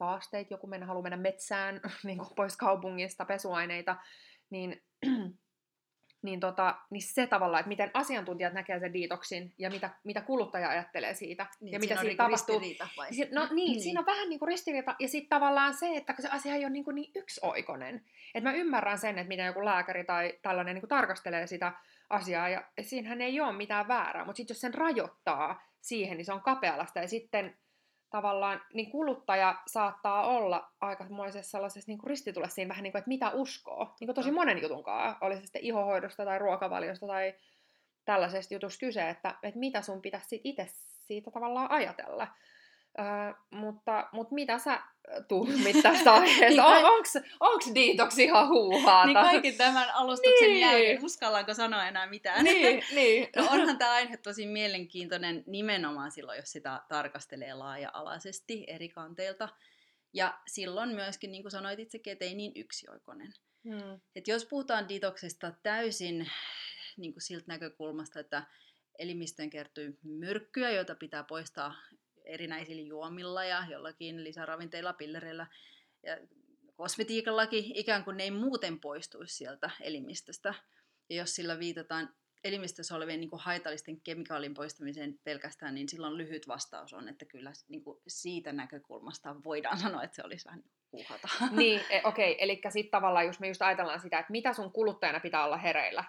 saasteet, 0.00 0.50
joku 0.50 0.66
mennä, 0.66 0.86
haluaa 0.86 1.02
mennä 1.02 1.16
metsään 1.16 1.80
niin 2.04 2.18
kuin 2.18 2.28
pois 2.36 2.56
kaupungista, 2.56 3.24
pesuaineita, 3.24 3.96
niin, 4.50 4.82
niin, 6.26 6.40
tota, 6.40 6.76
niin 6.90 7.02
se 7.02 7.26
tavalla, 7.26 7.58
että 7.58 7.68
miten 7.68 7.90
asiantuntijat 7.94 8.52
näkee 8.52 8.80
sen 8.80 8.92
diitoksin 8.92 9.54
ja 9.58 9.70
mitä, 9.70 9.90
mitä 10.04 10.20
kuluttaja 10.20 10.68
ajattelee 10.68 11.14
siitä 11.14 11.46
niin, 11.60 11.72
ja 11.72 11.78
mitä 11.78 11.94
siinä 11.94 12.00
siitä 12.00 12.28
niinku 12.28 12.36
tapahtuu. 12.36 12.96
Vai? 12.96 13.08
No 13.32 13.48
niin, 13.54 13.72
niin, 13.72 13.82
siinä 13.82 14.00
on 14.00 14.06
vähän 14.06 14.28
niin 14.28 14.38
kuin 14.38 14.48
ristiriita 14.48 14.96
ja 14.98 15.08
sitten 15.08 15.28
tavallaan 15.28 15.74
se, 15.74 15.96
että 15.96 16.14
se 16.18 16.28
asia 16.28 16.54
ei 16.54 16.64
ole 16.64 16.70
niin, 16.70 16.84
kuin 16.84 16.94
niin 16.94 17.12
yksioikoinen. 17.14 18.04
Että 18.34 18.50
mä 18.50 18.56
ymmärrän 18.56 18.98
sen, 18.98 19.18
että 19.18 19.28
miten 19.28 19.46
joku 19.46 19.64
lääkäri 19.64 20.04
tai 20.04 20.38
tällainen 20.42 20.74
niin 20.74 20.82
kuin 20.82 20.88
tarkastelee 20.88 21.46
sitä 21.46 21.72
asiaa 22.10 22.48
ja 22.48 22.64
siinähän 22.80 23.20
ei 23.20 23.40
ole 23.40 23.52
mitään 23.52 23.88
väärää, 23.88 24.24
mutta 24.24 24.36
sitten 24.36 24.54
jos 24.54 24.60
sen 24.60 24.74
rajoittaa 24.74 25.62
siihen, 25.80 26.16
niin 26.16 26.24
se 26.24 26.32
on 26.32 26.42
kapealasta 26.42 26.98
ja 26.98 27.08
sitten 27.08 27.56
tavallaan 28.10 28.62
niin 28.74 28.90
kuluttaja 28.90 29.62
saattaa 29.66 30.26
olla 30.26 30.72
aikamoisessa 30.80 31.50
sellaisessa 31.50 31.92
niin 31.92 32.06
ristitulessa 32.06 32.54
siinä 32.54 32.68
vähän 32.68 32.82
niin 32.82 32.92
kuin, 32.92 32.98
että 32.98 33.08
mitä 33.08 33.30
uskoo. 33.30 33.94
Niin 34.00 34.08
kuin 34.08 34.14
tosi 34.14 34.30
monen 34.30 34.62
jutun 34.62 34.82
kanssa, 34.82 35.18
oli 35.20 35.36
se 35.36 35.42
sitten 35.42 35.62
ihohoidosta 35.62 36.24
tai 36.24 36.38
ruokavaliosta 36.38 37.06
tai 37.06 37.34
tällaisesta 38.04 38.54
jutusta 38.54 38.80
kyse, 38.80 39.08
että, 39.08 39.34
että 39.42 39.60
mitä 39.60 39.82
sun 39.82 40.02
pitäisi 40.02 40.40
itse 40.44 40.66
siitä 41.06 41.30
tavallaan 41.30 41.70
ajatella. 41.70 42.28
Öö, 42.98 43.06
mutta, 43.50 44.08
mutta 44.12 44.34
mitä 44.34 44.58
sä 44.58 44.82
tuumit 45.28 45.82
tästä 45.82 46.12
aiheesta? 46.20 46.46
niin 46.48 46.60
On, 46.60 46.84
onks, 46.84 47.12
onks 47.40 47.70
detox 47.74 48.18
ihan 48.18 48.48
huuhaata? 48.48 49.06
Niin 49.06 49.14
kaikki 49.14 49.52
tämän 49.52 49.90
alustuksen 49.94 50.48
niin. 50.48 50.60
jälkeen, 50.60 51.04
uskallanko 51.04 51.54
sanoa 51.54 51.88
enää 51.88 52.06
mitään? 52.06 52.44
Niin, 52.44 52.84
niin. 52.94 53.28
no 53.36 53.46
onhan 53.50 53.78
tämä 53.78 53.92
aihe 53.92 54.16
tosi 54.16 54.46
mielenkiintoinen 54.46 55.44
nimenomaan 55.46 56.10
silloin, 56.10 56.36
jos 56.36 56.52
sitä 56.52 56.82
tarkastelee 56.88 57.54
laaja-alaisesti 57.54 58.64
eri 58.68 58.88
kanteilta. 58.88 59.48
Ja 60.12 60.38
silloin 60.46 60.90
myöskin, 60.90 61.32
niin 61.32 61.42
kuin 61.42 61.52
sanoit 61.52 61.78
itsekin, 61.78 62.12
että 62.12 62.24
ei 62.24 62.34
niin 62.34 62.52
yksioikoinen. 62.56 63.32
Hmm. 63.64 64.00
Et 64.16 64.28
jos 64.28 64.44
puhutaan 64.44 64.88
detoksista 64.88 65.52
täysin 65.62 66.30
niin 66.96 67.12
kuin 67.12 67.22
siltä 67.22 67.44
näkökulmasta, 67.46 68.20
että 68.20 68.42
elimistöön 68.98 69.50
kertyy 69.50 69.98
myrkkyä, 70.02 70.70
joita 70.70 70.94
pitää 70.94 71.24
poistaa 71.24 71.74
erinäisillä 72.30 72.82
juomilla 72.82 73.44
ja 73.44 73.64
jollakin 73.70 74.24
lisäravinteilla, 74.24 74.92
pillereillä 74.92 75.46
ja 76.02 76.18
kosmetiikallakin, 76.74 77.64
ikään 77.74 78.04
kuin 78.04 78.16
ne 78.16 78.22
ei 78.22 78.30
muuten 78.30 78.80
poistuisi 78.80 79.36
sieltä 79.36 79.70
elimistöstä. 79.80 80.54
Ja 81.08 81.16
jos 81.16 81.34
sillä 81.34 81.58
viitataan 81.58 82.14
elimistössä 82.44 82.96
olevien 82.96 83.20
niin 83.20 83.30
kuin 83.30 83.40
haitallisten 83.40 84.00
kemikaalin 84.00 84.54
poistamiseen 84.54 85.18
pelkästään, 85.24 85.74
niin 85.74 85.88
silloin 85.88 86.16
lyhyt 86.16 86.48
vastaus 86.48 86.92
on, 86.92 87.08
että 87.08 87.24
kyllä 87.24 87.52
niin 87.68 87.84
kuin 87.84 87.98
siitä 88.06 88.52
näkökulmasta 88.52 89.36
voidaan 89.44 89.78
sanoa, 89.84 90.02
että 90.02 90.16
se 90.16 90.22
olisi 90.24 90.44
vähän 90.44 90.64
uhata. 90.92 91.28
Niin, 91.50 91.80
e, 91.90 92.00
okei, 92.04 92.32
okay, 92.32 92.44
eli 92.44 92.60
sitten 92.68 92.90
tavallaan 92.90 93.26
jos 93.26 93.40
me 93.40 93.48
just 93.48 93.62
ajatellaan 93.62 94.00
sitä, 94.00 94.18
että 94.18 94.32
mitä 94.32 94.52
sun 94.52 94.72
kuluttajana 94.72 95.20
pitää 95.20 95.44
olla 95.44 95.56
hereillä, 95.56 96.04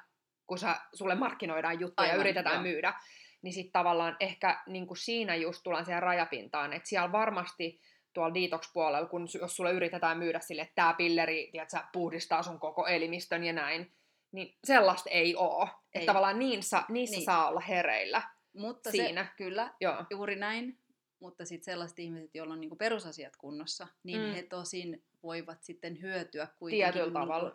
kun 0.47 0.57
sä, 0.57 0.81
sulle 0.93 1.15
markkinoidaan 1.15 1.79
juttuja 1.79 2.03
Aivan, 2.03 2.17
ja 2.17 2.19
yritetään 2.19 2.55
joo. 2.55 2.63
myydä, 2.63 2.93
niin 3.41 3.53
sitten 3.53 3.71
tavallaan 3.71 4.17
ehkä 4.19 4.63
niin 4.67 4.87
kuin 4.87 4.97
siinä 4.97 5.35
just 5.35 5.63
tullaan 5.63 5.85
siihen 5.85 6.03
rajapintaan, 6.03 6.73
että 6.73 6.89
siellä 6.89 7.11
varmasti 7.11 7.79
tuolla 8.13 8.33
detox-puolella, 8.33 9.07
kun 9.07 9.27
jos 9.41 9.55
sulle 9.55 9.71
yritetään 9.71 10.17
myydä 10.17 10.39
sille, 10.39 10.61
että 10.61 10.75
tämä 10.75 10.93
pilleri 10.93 11.49
tiedätkö, 11.51 11.77
puhdistaa 11.93 12.43
sun 12.43 12.59
koko 12.59 12.87
elimistön 12.87 13.43
ja 13.43 13.53
näin, 13.53 13.91
niin 14.31 14.57
sellaista 14.63 15.09
ei 15.09 15.35
ole. 15.35 15.69
Että 15.93 16.05
tavallaan 16.05 16.39
niin 16.39 16.63
sa, 16.63 16.83
niissä 16.89 17.15
niin. 17.15 17.25
saa 17.25 17.47
olla 17.47 17.59
hereillä 17.59 18.21
Mutta 18.53 18.91
siinä. 18.91 19.23
Se, 19.23 19.31
kyllä, 19.37 19.73
Joo. 19.81 20.05
juuri 20.09 20.35
näin. 20.35 20.77
Mutta 21.21 21.45
sitten 21.45 21.65
sellaiset 21.65 21.99
ihmiset, 21.99 22.35
joilla 22.35 22.53
on 22.53 22.61
niinku 22.61 22.75
perusasiat 22.75 23.35
kunnossa, 23.35 23.87
niin 24.03 24.21
mm. 24.21 24.33
he 24.33 24.43
tosin 24.43 25.03
voivat 25.23 25.63
sitten 25.63 26.01
hyötyä 26.01 26.47
kuitenkin 26.59 26.85
Tietyllä 26.85 27.05
niinku 27.05 27.19
tavalla. 27.19 27.53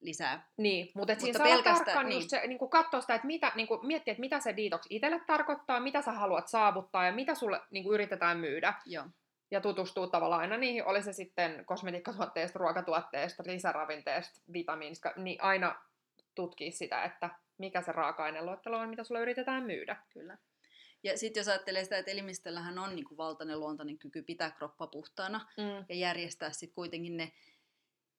lisää. 0.00 0.48
Niin, 0.56 0.90
mutta, 0.94 1.12
et 1.12 1.18
Mutta 1.22 1.38
siinä 1.38 1.62
saa 1.62 1.74
tarkkaan 1.74 2.06
niin. 2.06 2.16
just 2.16 2.30
se, 2.30 2.46
niin 2.46 2.58
kuin 2.58 2.70
katsoa 2.70 3.00
sitä, 3.00 3.14
että 3.14 3.26
mitä, 3.26 3.52
niin 3.54 3.68
kuin 3.68 3.86
miettiä, 3.86 4.12
että 4.12 4.20
mitä 4.20 4.40
se 4.40 4.56
detox 4.56 4.86
itselle 4.90 5.20
tarkoittaa, 5.26 5.80
mitä 5.80 6.02
sä 6.02 6.12
haluat 6.12 6.48
saavuttaa 6.48 7.06
ja 7.06 7.12
mitä 7.12 7.34
sulle 7.34 7.60
niin 7.70 7.84
kuin 7.84 7.94
yritetään 7.94 8.38
myydä. 8.38 8.74
Joo. 8.86 9.04
Ja 9.50 9.60
tutustua 9.60 10.06
tavallaan 10.06 10.40
aina 10.40 10.56
niihin, 10.56 10.86
oli 10.86 11.02
se 11.02 11.12
sitten 11.12 11.64
kosmetiikkatuotteesta, 11.64 12.58
ruokatuotteesta, 12.58 13.42
lisäravinteesta, 13.46 14.40
vitamiinista, 14.52 15.12
niin 15.16 15.42
aina 15.42 15.74
tutkii 16.34 16.72
sitä, 16.72 17.04
että 17.04 17.30
mikä 17.58 17.82
se 17.82 17.92
raaka-aineluettelo 17.92 18.78
on, 18.78 18.88
mitä 18.88 19.04
sulle 19.04 19.20
yritetään 19.20 19.62
myydä. 19.62 19.96
Kyllä. 20.12 20.38
Ja 21.02 21.18
sitten 21.18 21.40
jos 21.40 21.48
ajattelee 21.48 21.84
sitä, 21.84 21.98
että 21.98 22.10
elimistöllähän 22.10 22.78
on 22.78 22.96
niinku 22.96 23.16
valtainen 23.16 23.60
luontainen 23.60 23.98
kyky 23.98 24.22
pitää 24.22 24.50
kroppa 24.50 24.86
puhtaana 24.86 25.46
Mm. 25.56 25.84
ja 25.88 25.94
järjestää 25.94 26.52
sitten 26.52 26.74
kuitenkin 26.74 27.16
ne, 27.16 27.32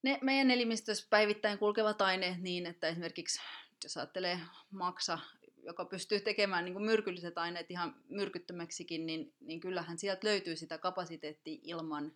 ne 0.03 0.19
meidän 0.21 0.51
elimistössä 0.51 1.07
päivittäin 1.09 1.57
kulkevat 1.59 2.01
aineet 2.01 2.41
niin, 2.41 2.65
että 2.65 2.87
esimerkiksi 2.87 3.41
jos 3.83 3.97
ajattelee 3.97 4.39
maksa, 4.71 5.19
joka 5.63 5.85
pystyy 5.85 6.19
tekemään 6.19 6.65
niin 6.65 6.81
myrkylliset 6.81 7.37
aineet 7.37 7.71
ihan 7.71 7.95
myrkyttömäksikin, 8.09 9.05
niin, 9.05 9.33
niin 9.39 9.59
kyllähän 9.59 9.97
sieltä 9.97 10.27
löytyy 10.27 10.55
sitä 10.55 10.77
kapasiteettia 10.77 11.59
ilman, 11.63 12.11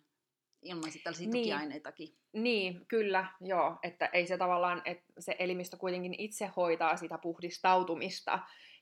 ilman 0.62 0.82
sitten 0.84 1.02
tällaisia 1.04 1.28
Niin. 1.28 1.42
tukiaineitakin. 1.42 2.16
Niin, 2.32 2.86
kyllä, 2.86 3.26
joo. 3.40 3.78
Että 3.82 4.06
ei 4.06 4.26
se 4.26 4.38
tavallaan, 4.38 4.82
että 4.84 5.04
se 5.18 5.36
elimistö 5.38 5.76
kuitenkin 5.76 6.14
itse 6.18 6.50
hoitaa 6.56 6.96
sitä 6.96 7.18
puhdistautumista, 7.18 8.38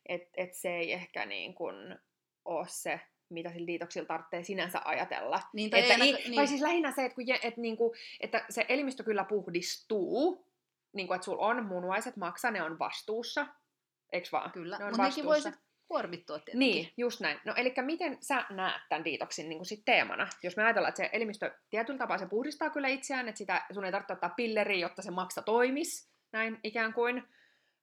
että 0.08 0.30
et 0.36 0.54
se 0.54 0.76
ei 0.76 0.92
ehkä 0.92 1.26
niin 1.26 1.54
kuin 1.54 1.98
ole 2.44 2.66
se, 2.68 3.00
mitä 3.28 3.52
sillä 3.52 3.66
diitoksilla 3.66 4.06
tarvitsee 4.06 4.42
sinänsä 4.44 4.80
ajatella. 4.84 5.40
Niin, 5.52 5.70
tai, 5.70 5.80
että, 5.80 5.92
ei 5.94 5.98
niin, 6.00 6.14
ainakaan- 6.14 6.30
niin. 6.30 6.36
Tai 6.36 6.46
siis 6.46 6.60
lähinnä 6.62 6.92
se, 6.92 7.04
että, 7.04 7.14
kun, 7.14 7.28
je- 7.28 7.40
että, 7.42 7.60
niin 7.60 7.76
kuin, 7.76 7.98
että 8.20 8.44
se 8.50 8.66
elimistö 8.68 9.04
kyllä 9.04 9.24
puhdistuu, 9.24 10.46
niin 10.92 11.06
kuin, 11.06 11.14
että 11.16 11.24
sulla 11.24 11.46
on 11.46 11.66
munuaiset 11.66 12.16
maksa, 12.16 12.50
ne 12.50 12.62
on 12.62 12.78
vastuussa, 12.78 13.46
eikö 14.12 14.28
vaan? 14.32 14.52
Kyllä, 14.52 14.78
ne 14.78 14.84
on 14.84 14.90
mutta 14.90 15.02
nekin 15.08 15.24
voi 15.24 15.30
vastuussa. 15.36 15.50
sitten 15.50 15.64
kuormittua 15.88 16.38
tietenkin. 16.38 16.58
Niin, 16.58 16.92
just 16.96 17.20
näin. 17.20 17.40
No 17.44 17.54
eli 17.56 17.74
miten 17.82 18.18
sä 18.20 18.44
näet 18.50 18.82
tämän 18.88 19.04
diitoksin 19.04 19.48
niin 19.48 19.64
sit 19.66 19.82
teemana? 19.84 20.28
Jos 20.42 20.56
me 20.56 20.62
ajatellaan, 20.64 20.88
että 20.88 21.02
se 21.04 21.10
elimistö 21.12 21.54
tietyllä 21.70 21.98
tapaa 21.98 22.18
se 22.18 22.26
puhdistaa 22.26 22.70
kyllä 22.70 22.88
itseään, 22.88 23.28
että 23.28 23.38
sitä, 23.38 23.64
sun 23.74 23.84
ei 23.84 23.92
tarvitse 23.92 24.12
ottaa 24.12 24.30
pilleriä, 24.36 24.78
jotta 24.78 25.02
se 25.02 25.10
maksa 25.10 25.42
toimis, 25.42 26.10
näin 26.32 26.60
ikään 26.64 26.92
kuin. 26.92 27.22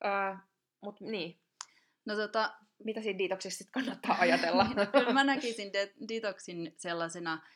Öö, 0.06 0.36
Mutta 0.82 1.06
niin, 1.06 1.41
No 2.12 2.18
tota, 2.18 2.54
mitä 2.84 3.02
siinä 3.02 3.18
diitoksissa 3.18 3.58
sit 3.58 3.72
kannattaa 3.72 4.18
ajatella? 4.20 4.66
Kyllä 4.92 5.14
mä 5.14 5.24
näkisin 5.24 5.74
de- 5.74 5.94
detoxin 6.08 6.74
sellaisena 6.78 7.48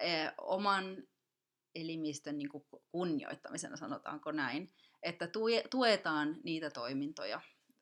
eh, 0.00 0.32
oman 0.38 1.02
elimistön 1.74 2.38
niin 2.38 2.50
kunnioittamisena, 2.90 3.76
sanotaanko 3.76 4.32
näin, 4.32 4.72
että 5.02 5.26
tue, 5.26 5.64
tuetaan 5.70 6.36
niitä 6.44 6.70
toimintoja 6.70 7.40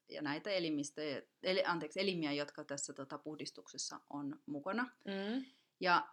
ja 0.09 0.23
näitä 0.23 0.51
elimistöjä, 0.51 1.23
eli, 1.43 1.65
anteeksi, 1.65 2.01
elimiä, 2.01 2.33
jotka 2.33 2.65
tässä 2.65 2.93
tota, 2.93 3.19
puhdistuksessa 3.19 4.01
on 4.11 4.43
mukana. 4.47 4.91
mm. 5.05 5.45
Ja 5.81 6.09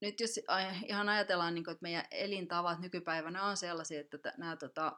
nyt 0.00 0.20
jos 0.20 0.40
ihan 0.86 1.08
ajatellaan, 1.08 1.54
niin 1.54 1.64
kuin, 1.64 1.72
että 1.72 1.82
meidän 1.82 2.04
elintavat 2.10 2.80
nykypäivänä 2.80 3.44
on 3.44 3.56
sellaisia, 3.56 4.00
että 4.00 4.18
t- 4.18 4.38
nämä 4.38 4.56
tota, 4.56 4.96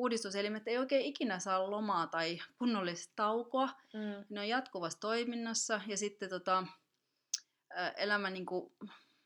puhdistuselimet 0.00 0.68
ei 0.68 0.78
oikein 0.78 1.04
ikinä 1.04 1.38
saa 1.38 1.70
lomaa 1.70 2.06
tai 2.06 2.38
kunnollista 2.58 3.12
taukoa, 3.16 3.68
Mm. 3.94 4.24
ne 4.30 4.40
on 4.40 4.48
jatkuvassa 4.48 5.00
toiminnassa 5.00 5.80
ja 5.86 5.96
sitten 5.96 6.28
tota, 6.30 6.66
elämä 7.96 8.30
niin 8.30 8.46
kuin, 8.46 8.72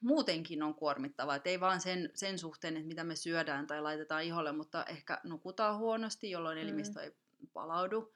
muutenkin 0.01 0.63
on 0.63 0.75
kuormittavaa. 0.75 1.37
Et 1.37 1.47
ei 1.47 1.61
vaan 1.61 1.81
sen, 1.81 2.11
sen 2.15 2.39
suhteen, 2.39 2.77
että 2.77 2.87
mitä 2.89 3.05
me 3.05 3.17
syödään 3.17 3.67
tai 3.67 3.81
laitetaan 3.83 4.23
iholle, 4.25 4.53
mutta 4.53 4.85
ehkä 4.85 5.21
nukutaan 5.25 5.79
huonosti, 5.79 6.31
jolloin 6.31 6.59
Mm. 6.59 6.63
elimistö 6.63 7.03
ei 7.03 7.13
palaudu. 7.53 8.15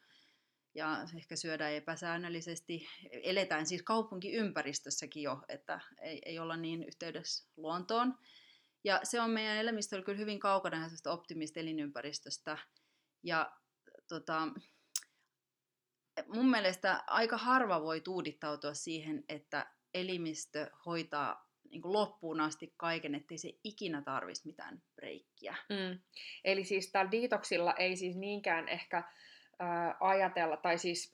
Ja 0.74 0.98
ehkä 1.16 1.36
syödään 1.36 1.72
epäsäännöllisesti. 1.72 2.86
Eletään 3.10 3.66
siis 3.66 3.82
kaupunkiympäristössäkin 3.82 5.22
jo, 5.22 5.42
että 5.48 5.80
ei, 6.00 6.22
ei 6.24 6.38
olla 6.38 6.56
niin 6.56 6.84
yhteydessä 6.84 7.48
luontoon. 7.56 8.18
Ja 8.88 9.00
se 9.02 9.20
on 9.20 9.30
meidän 9.30 9.56
elimistöllä 9.56 10.04
kyllä 10.04 10.18
hyvin 10.18 10.40
kaukana 10.40 10.88
tästä 10.90 11.12
optimista 11.12 11.60
elinympäristöstä. 11.60 12.58
Ja 13.22 13.52
tota, 14.08 14.48
mun 16.26 16.50
mielestä 16.50 17.04
aika 17.06 17.36
harva 17.36 17.82
voi 17.82 18.00
tuudittautua 18.00 18.74
siihen, 18.74 19.24
että 19.28 19.66
elimistö 19.94 20.70
hoitaa 20.86 21.48
niin 21.70 21.82
kuin 21.82 21.92
loppuun 21.92 22.40
asti 22.40 22.74
kaiken, 22.76 23.14
ettei 23.14 23.38
se 23.38 23.52
ikinä 23.64 24.02
tarvitsisi 24.02 24.48
mitään 24.48 24.82
breikkiä. 24.96 25.56
Mm. 25.68 26.00
Eli 26.44 26.64
siis 26.64 26.92
tällä 26.92 27.10
diitoksilla 27.10 27.74
ei 27.74 27.96
siis 27.96 28.16
niinkään 28.16 28.68
ehkä 28.68 29.02
ää, 29.58 29.96
ajatella, 30.00 30.56
tai 30.56 30.78
siis 30.78 31.12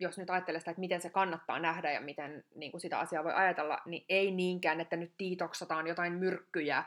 jos 0.00 0.18
nyt 0.18 0.30
ajattelee 0.30 0.58
sitä, 0.60 0.70
että 0.70 0.80
miten 0.80 1.00
se 1.00 1.10
kannattaa 1.10 1.58
nähdä 1.58 1.92
ja 1.92 2.00
miten 2.00 2.44
niin 2.54 2.70
kuin 2.70 2.80
sitä 2.80 2.98
asiaa 2.98 3.24
voi 3.24 3.32
ajatella, 3.32 3.78
niin 3.86 4.04
ei 4.08 4.30
niinkään, 4.30 4.80
että 4.80 4.96
nyt 4.96 5.12
diitoksataan 5.18 5.86
jotain 5.86 6.12
myrkkyjä 6.12 6.84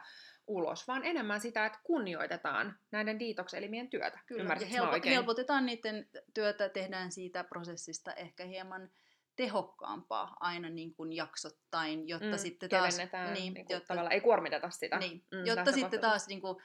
ulos, 0.48 0.88
vaan 0.88 1.06
enemmän 1.06 1.42
sitä, 1.42 1.66
että 1.66 1.80
kunnioitetaan 1.84 2.80
näiden 2.92 3.20
diitokselimien 3.20 3.90
työtä. 3.90 4.20
Kyllä, 4.26 4.58
ja 4.60 4.68
helpo, 4.68 4.92
oikein? 4.92 5.14
helpotetaan 5.16 5.66
niiden 5.66 6.08
työtä, 6.34 6.70
tehdään 6.70 7.12
siitä 7.12 7.44
prosessista 7.44 8.14
ehkä 8.14 8.46
hieman 8.46 8.90
tehokkaampaa 9.36 10.38
aina 10.40 10.70
niin 10.70 10.94
kuin 10.94 11.14
jaksottain, 11.14 12.08
jotta 12.08 12.28
Mm, 12.28 12.38
sitten 12.38 12.70
taas... 12.70 12.98
niin, 12.98 13.54
niin 13.54 13.66
kuin, 13.66 13.76
jotta, 13.76 13.88
tavallaan 13.88 14.14
ei 14.14 14.22
kuormiteta 14.22 14.70
sitä. 14.70 14.98
niin, 14.98 15.24
mm, 15.32 15.46
jotta 15.46 15.72
sitten 15.72 16.00
taas 16.00 16.28
niin 16.28 16.42
kuin, 16.42 16.58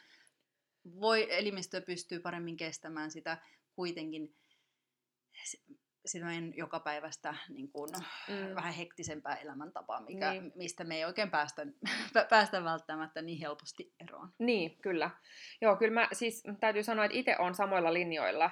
voi, 1.01 1.27
elimistö 1.31 1.81
pystyy 1.81 2.21
paremmin 2.21 2.57
kestämään 2.57 3.11
sitä 3.11 3.39
kuitenkin 3.73 4.35
sitä 6.07 6.25
meidän 6.27 6.53
jokapäiväistä 6.57 7.35
niin 7.49 7.69
kuin, 7.73 7.91
Mm. 8.29 8.55
vähän 8.55 8.73
hektisempää 8.75 9.35
elämäntapaa, 9.37 10.01
mikä, 10.01 10.31
Niin. 10.33 10.53
mistä 10.55 10.85
me 10.85 10.97
ei 10.97 11.05
oikein 11.05 11.31
päästä, 11.31 11.63
pä- 11.89 12.27
päästä 12.31 12.65
välttämättä 12.65 13.23
niin 13.23 13.39
helposti 13.39 13.93
eroon. 14.01 14.29
Niin, 14.39 14.77
kyllä. 14.83 15.11
Joo, 15.61 15.77
kyllä 15.77 15.95
mä 15.95 16.09
siis 16.13 16.43
täytyy 16.61 16.83
sanoa, 16.83 17.05
että 17.05 17.17
itse 17.19 17.37
on 17.39 17.55
samoilla 17.55 17.93
linjoilla, 17.93 18.51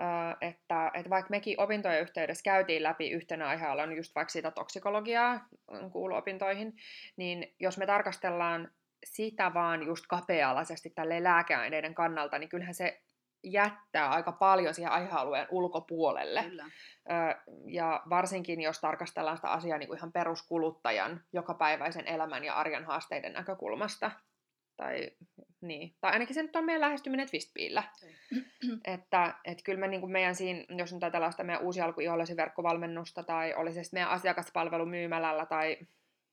ö, 0.00 0.04
että, 0.40 0.90
että 0.94 1.10
vaikka 1.10 1.30
mekin 1.30 1.60
opintojen 1.60 2.02
yhteydessä 2.02 2.42
käytiin 2.42 2.82
läpi 2.82 3.10
yhtenä 3.10 3.46
aihealana 3.48 3.92
just 3.92 4.14
vaikka 4.14 4.32
sitä 4.32 4.50
toksikologiaa 4.50 5.48
mm, 5.70 5.90
kuuluu 5.90 6.16
opintoihin, 6.16 6.76
niin 7.16 7.54
jos 7.60 7.78
me 7.78 7.86
tarkastellaan 7.86 8.70
sitä 9.04 9.54
vaan 9.54 9.86
just 9.86 10.04
kapea-alaisesti 10.08 10.90
tälleen 10.90 11.24
lääkeaineiden 11.24 11.94
kannalta, 11.94 12.38
niin 12.38 12.48
kyllähän 12.48 12.74
se 12.74 13.02
jättää 13.52 14.10
aika 14.10 14.32
paljon 14.32 14.74
siihen 14.74 14.92
aihealueen 14.92 15.46
ulkopuolelle. 15.50 16.42
Kyllä. 16.42 16.70
Ja 17.66 18.02
varsinkin 18.10 18.60
jos 18.60 18.80
tarkastellaan 18.80 19.36
sitä 19.36 19.48
asiaa 19.48 19.78
niin 19.78 19.88
kuin 19.88 19.98
ihan 19.98 20.12
peruskuluttajan 20.12 21.24
jokapäiväisen 21.32 22.06
elämän 22.06 22.44
ja 22.44 22.54
arjen 22.54 22.84
haasteiden 22.84 23.32
näkökulmasta. 23.32 24.10
Tai, 24.76 25.10
niin. 25.60 25.94
tai 26.00 26.12
ainakin 26.12 26.34
se 26.34 26.42
nyt 26.42 26.56
on 26.56 26.64
meidän 26.64 26.80
lähestyminen 26.80 27.28
Twistpiillä. 27.28 27.82
että 28.84 29.34
et 29.44 29.62
kyllä 29.64 29.80
me 29.80 29.88
niin 29.88 30.00
kuin 30.00 30.12
meidän 30.12 30.34
siinä, 30.34 30.64
jos 30.76 30.92
nyt 30.92 31.02
ajatellaan 31.02 31.32
sitä 31.32 31.44
meidän 31.44 31.64
uusi 31.64 31.80
alku 31.80 32.00
verkkovalmennusta 32.36 33.22
tai 33.22 33.54
oli 33.54 33.72
se 33.72 33.82
meidän 33.92 34.10
asiakaspalvelu 34.10 34.86
myymälällä 34.86 35.46
tai 35.46 35.78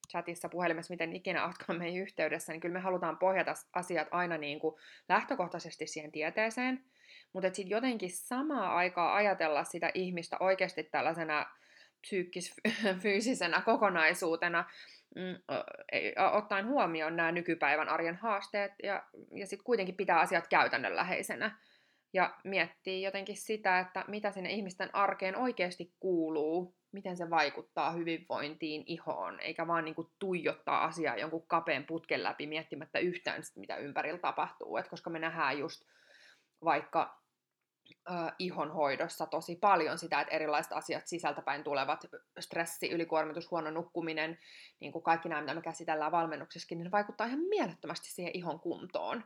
chatissa, 0.10 0.50
puhelimessa, 0.50 0.94
miten 0.94 1.16
ikinä 1.16 1.46
oletkaan 1.46 1.80
meihin 1.80 2.02
yhteydessä, 2.02 2.54
niin 2.54 2.62
kyllä 2.62 2.74
me 2.74 2.80
halutaan 2.80 3.18
pohjata 3.18 3.54
asiat 3.74 4.08
aina 4.12 4.38
niin 4.38 4.60
kuin 4.60 4.76
lähtökohtaisesti 5.10 5.88
siihen 5.88 6.12
tieteeseen, 6.12 6.86
mutta 7.34 7.48
sitten 7.54 7.70
jotenkin 7.70 8.12
samaa 8.12 8.76
aikaa 8.76 9.16
ajatella 9.16 9.64
sitä 9.64 9.92
ihmistä 9.94 10.38
oikeasti 10.40 10.84
tällaisena 10.84 11.46
psyykkis-fyysisenä 12.02 13.62
kokonaisuutena, 13.66 14.66
mm, 15.16 15.36
ottaen 16.32 16.68
huomioon 16.68 17.16
nämä 17.16 17.32
nykypäivän 17.32 17.90
arjen 17.90 18.16
haasteet 18.16 18.72
ja, 18.84 19.04
ja 19.36 19.48
sitten 19.48 19.64
kuitenkin 19.64 19.96
pitää 19.96 20.20
asiat 20.20 20.48
käytännönläheisenä 20.48 21.60
ja 22.14 22.38
miettii 22.44 23.02
jotenkin 23.02 23.38
sitä, 23.38 23.80
että 23.80 24.06
mitä 24.08 24.32
sinne 24.32 24.52
ihmisten 24.52 24.90
arkeen 24.96 25.36
oikeasti 25.36 25.94
kuuluu, 26.00 26.76
miten 26.92 27.18
se 27.18 27.30
vaikuttaa 27.30 27.92
hyvinvointiin, 27.92 28.84
ihoon, 28.86 29.40
eikä 29.40 29.68
vaan 29.68 29.86
niin 29.86 29.96
kuin 29.96 30.08
tuijottaa 30.20 30.84
asiaa 30.84 31.18
jonkun 31.18 31.48
kapeen 31.48 31.86
putken 31.86 32.24
läpi 32.24 32.48
miettimättä 32.48 33.00
yhtään 33.00 33.42
mitä 33.56 33.78
ympärillä 33.78 34.20
tapahtuu. 34.20 34.78
Et 34.78 34.88
koska 34.88 35.10
me 35.10 35.20
nähdään 35.20 35.60
just 35.60 35.82
vaikka 36.64 37.23
ihonhoidossa 38.40 39.26
tosi 39.26 39.56
paljon 39.56 39.98
sitä, 39.98 40.22
että 40.22 40.36
erilaiset 40.36 40.72
asiat 40.72 41.08
sisältäpäin 41.08 41.64
tulevat, 41.64 42.06
stressi, 42.40 42.90
ylikuormitus, 42.92 43.52
huono 43.52 43.72
nukkuminen, 43.72 44.40
niin 44.80 44.92
kuin 44.92 45.04
kaikki 45.04 45.30
nämä, 45.30 45.42
mitä 45.42 45.54
me 45.54 45.62
käsitellään 45.62 46.12
valmennuksessakin, 46.12 46.78
niin 46.78 46.84
ne 46.84 46.92
vaikuttaa 46.92 47.28
ihan 47.28 47.40
mielettömästi 47.40 48.12
siihen 48.12 48.36
ihon 48.36 48.60
kuntoon. 48.60 49.24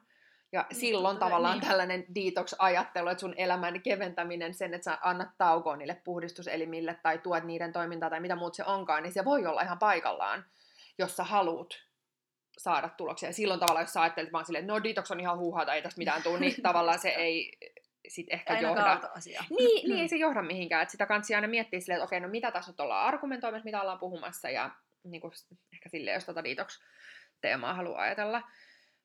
Ja 0.51 0.65
niin, 0.69 0.79
silloin 0.79 1.17
tavallaan 1.17 1.59
niin. 1.59 1.67
tällainen 1.67 2.05
detox-ajattelu, 2.15 3.07
että 3.07 3.21
sun 3.21 3.33
elämän 3.37 3.81
keventäminen, 3.81 4.53
sen, 4.53 4.73
että 4.73 4.85
sä 4.85 4.97
annat 5.01 5.29
taukoa 5.37 5.75
niille 5.75 6.01
puhdistuselimille 6.03 6.99
tai 7.03 7.17
tuot 7.17 7.43
niiden 7.43 7.73
toimintaa 7.73 8.09
tai 8.09 8.19
mitä 8.19 8.35
muut 8.35 8.55
se 8.55 8.63
onkaan, 8.63 9.03
niin 9.03 9.13
se 9.13 9.25
voi 9.25 9.45
olla 9.45 9.61
ihan 9.61 9.79
paikallaan, 9.79 10.45
jos 10.97 11.15
sä 11.15 11.23
haluut 11.23 11.87
saada 12.57 12.89
tuloksia. 12.89 13.29
Ja 13.29 13.33
silloin 13.33 13.59
tavallaan, 13.59 13.83
jos 13.83 13.93
sä 13.93 14.01
ajattelet 14.01 14.33
vaan 14.33 14.45
silleen, 14.45 14.63
että 14.63 14.73
no 14.73 14.83
detox 14.83 15.11
on 15.11 15.19
ihan 15.19 15.37
huuhaa 15.37 15.65
tai 15.65 15.75
ei 15.75 15.81
tästä 15.81 15.99
mitään 15.99 16.23
tule, 16.23 16.39
niin 16.39 16.61
tavallaan 16.63 16.99
se 16.99 17.09
ei 17.09 17.57
sit 18.07 18.27
ehkä 18.29 18.53
Aina 18.53 18.67
johda. 18.67 19.09
Asia. 19.15 19.43
Niin, 19.49 19.89
niin, 19.89 20.01
ei 20.01 20.07
se 20.07 20.15
johda 20.15 20.41
mihinkään. 20.41 20.83
Et 20.83 20.89
sitä 20.89 21.05
kansi 21.05 21.35
aina 21.35 21.47
miettiä 21.47 21.79
silleen, 21.79 21.97
että 21.97 22.05
okei, 22.05 22.19
no 22.19 22.27
mitä 22.27 22.51
tässä 22.51 22.71
nyt 22.71 22.79
ollaan 22.79 23.07
argumentoimassa, 23.07 23.65
mitä 23.65 23.81
ollaan 23.81 23.99
puhumassa 23.99 24.49
ja 24.49 24.71
niin 25.03 25.21
kuin, 25.21 25.31
ehkä 25.73 25.89
silleen, 25.89 26.13
jos 26.13 26.25
tota 26.25 26.43
detox-teemaa 26.43 27.73
haluaa 27.73 28.01
ajatella. 28.01 28.43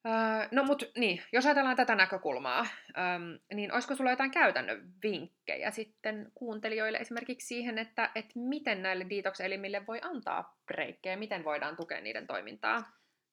Öö, 0.06 0.49
no 0.50 0.64
mut 0.64 0.82
niin, 0.97 1.23
jos 1.32 1.47
ajatellaan 1.47 1.76
tätä 1.76 1.94
näkökulmaa, 1.94 2.66
öö, 2.97 3.38
niin 3.54 3.73
olisiko 3.73 3.94
sulla 3.94 4.11
jotain 4.11 4.30
käytännön 4.30 4.92
vinkkejä 5.02 5.71
sitten 5.71 6.32
kuuntelijoille 6.35 6.99
esimerkiksi 6.99 7.47
siihen, 7.47 7.78
että 7.78 8.11
et 8.14 8.26
miten 8.35 8.82
näille 8.82 9.06
detox-elimille 9.11 9.87
voi 9.87 9.99
antaa 10.02 10.59
breikkejä, 10.66 11.16
miten 11.16 11.44
voidaan 11.44 11.76
tukea 11.76 12.00
niiden 12.00 12.26
toimintaa? 12.26 12.92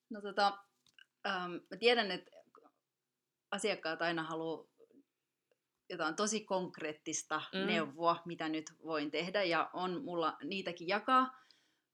No 0.09 0.21
tota, 0.21 0.57
ähm, 1.27 1.51
mä 1.51 1.77
tiedän, 1.79 2.11
että 2.11 2.31
asiakkaat 3.51 4.01
aina 4.01 4.23
haluaa 4.23 4.67
jotain 5.89 6.15
tosi 6.15 6.45
konkreettista 6.45 7.41
mm. 7.53 7.67
neuvoa, 7.67 8.21
mitä 8.25 8.49
nyt 8.49 8.65
voin 8.83 9.11
tehdä, 9.11 9.43
ja 9.43 9.69
on 9.73 10.03
mulla 10.03 10.37
niitäkin 10.43 10.87
jakaa, 10.87 11.37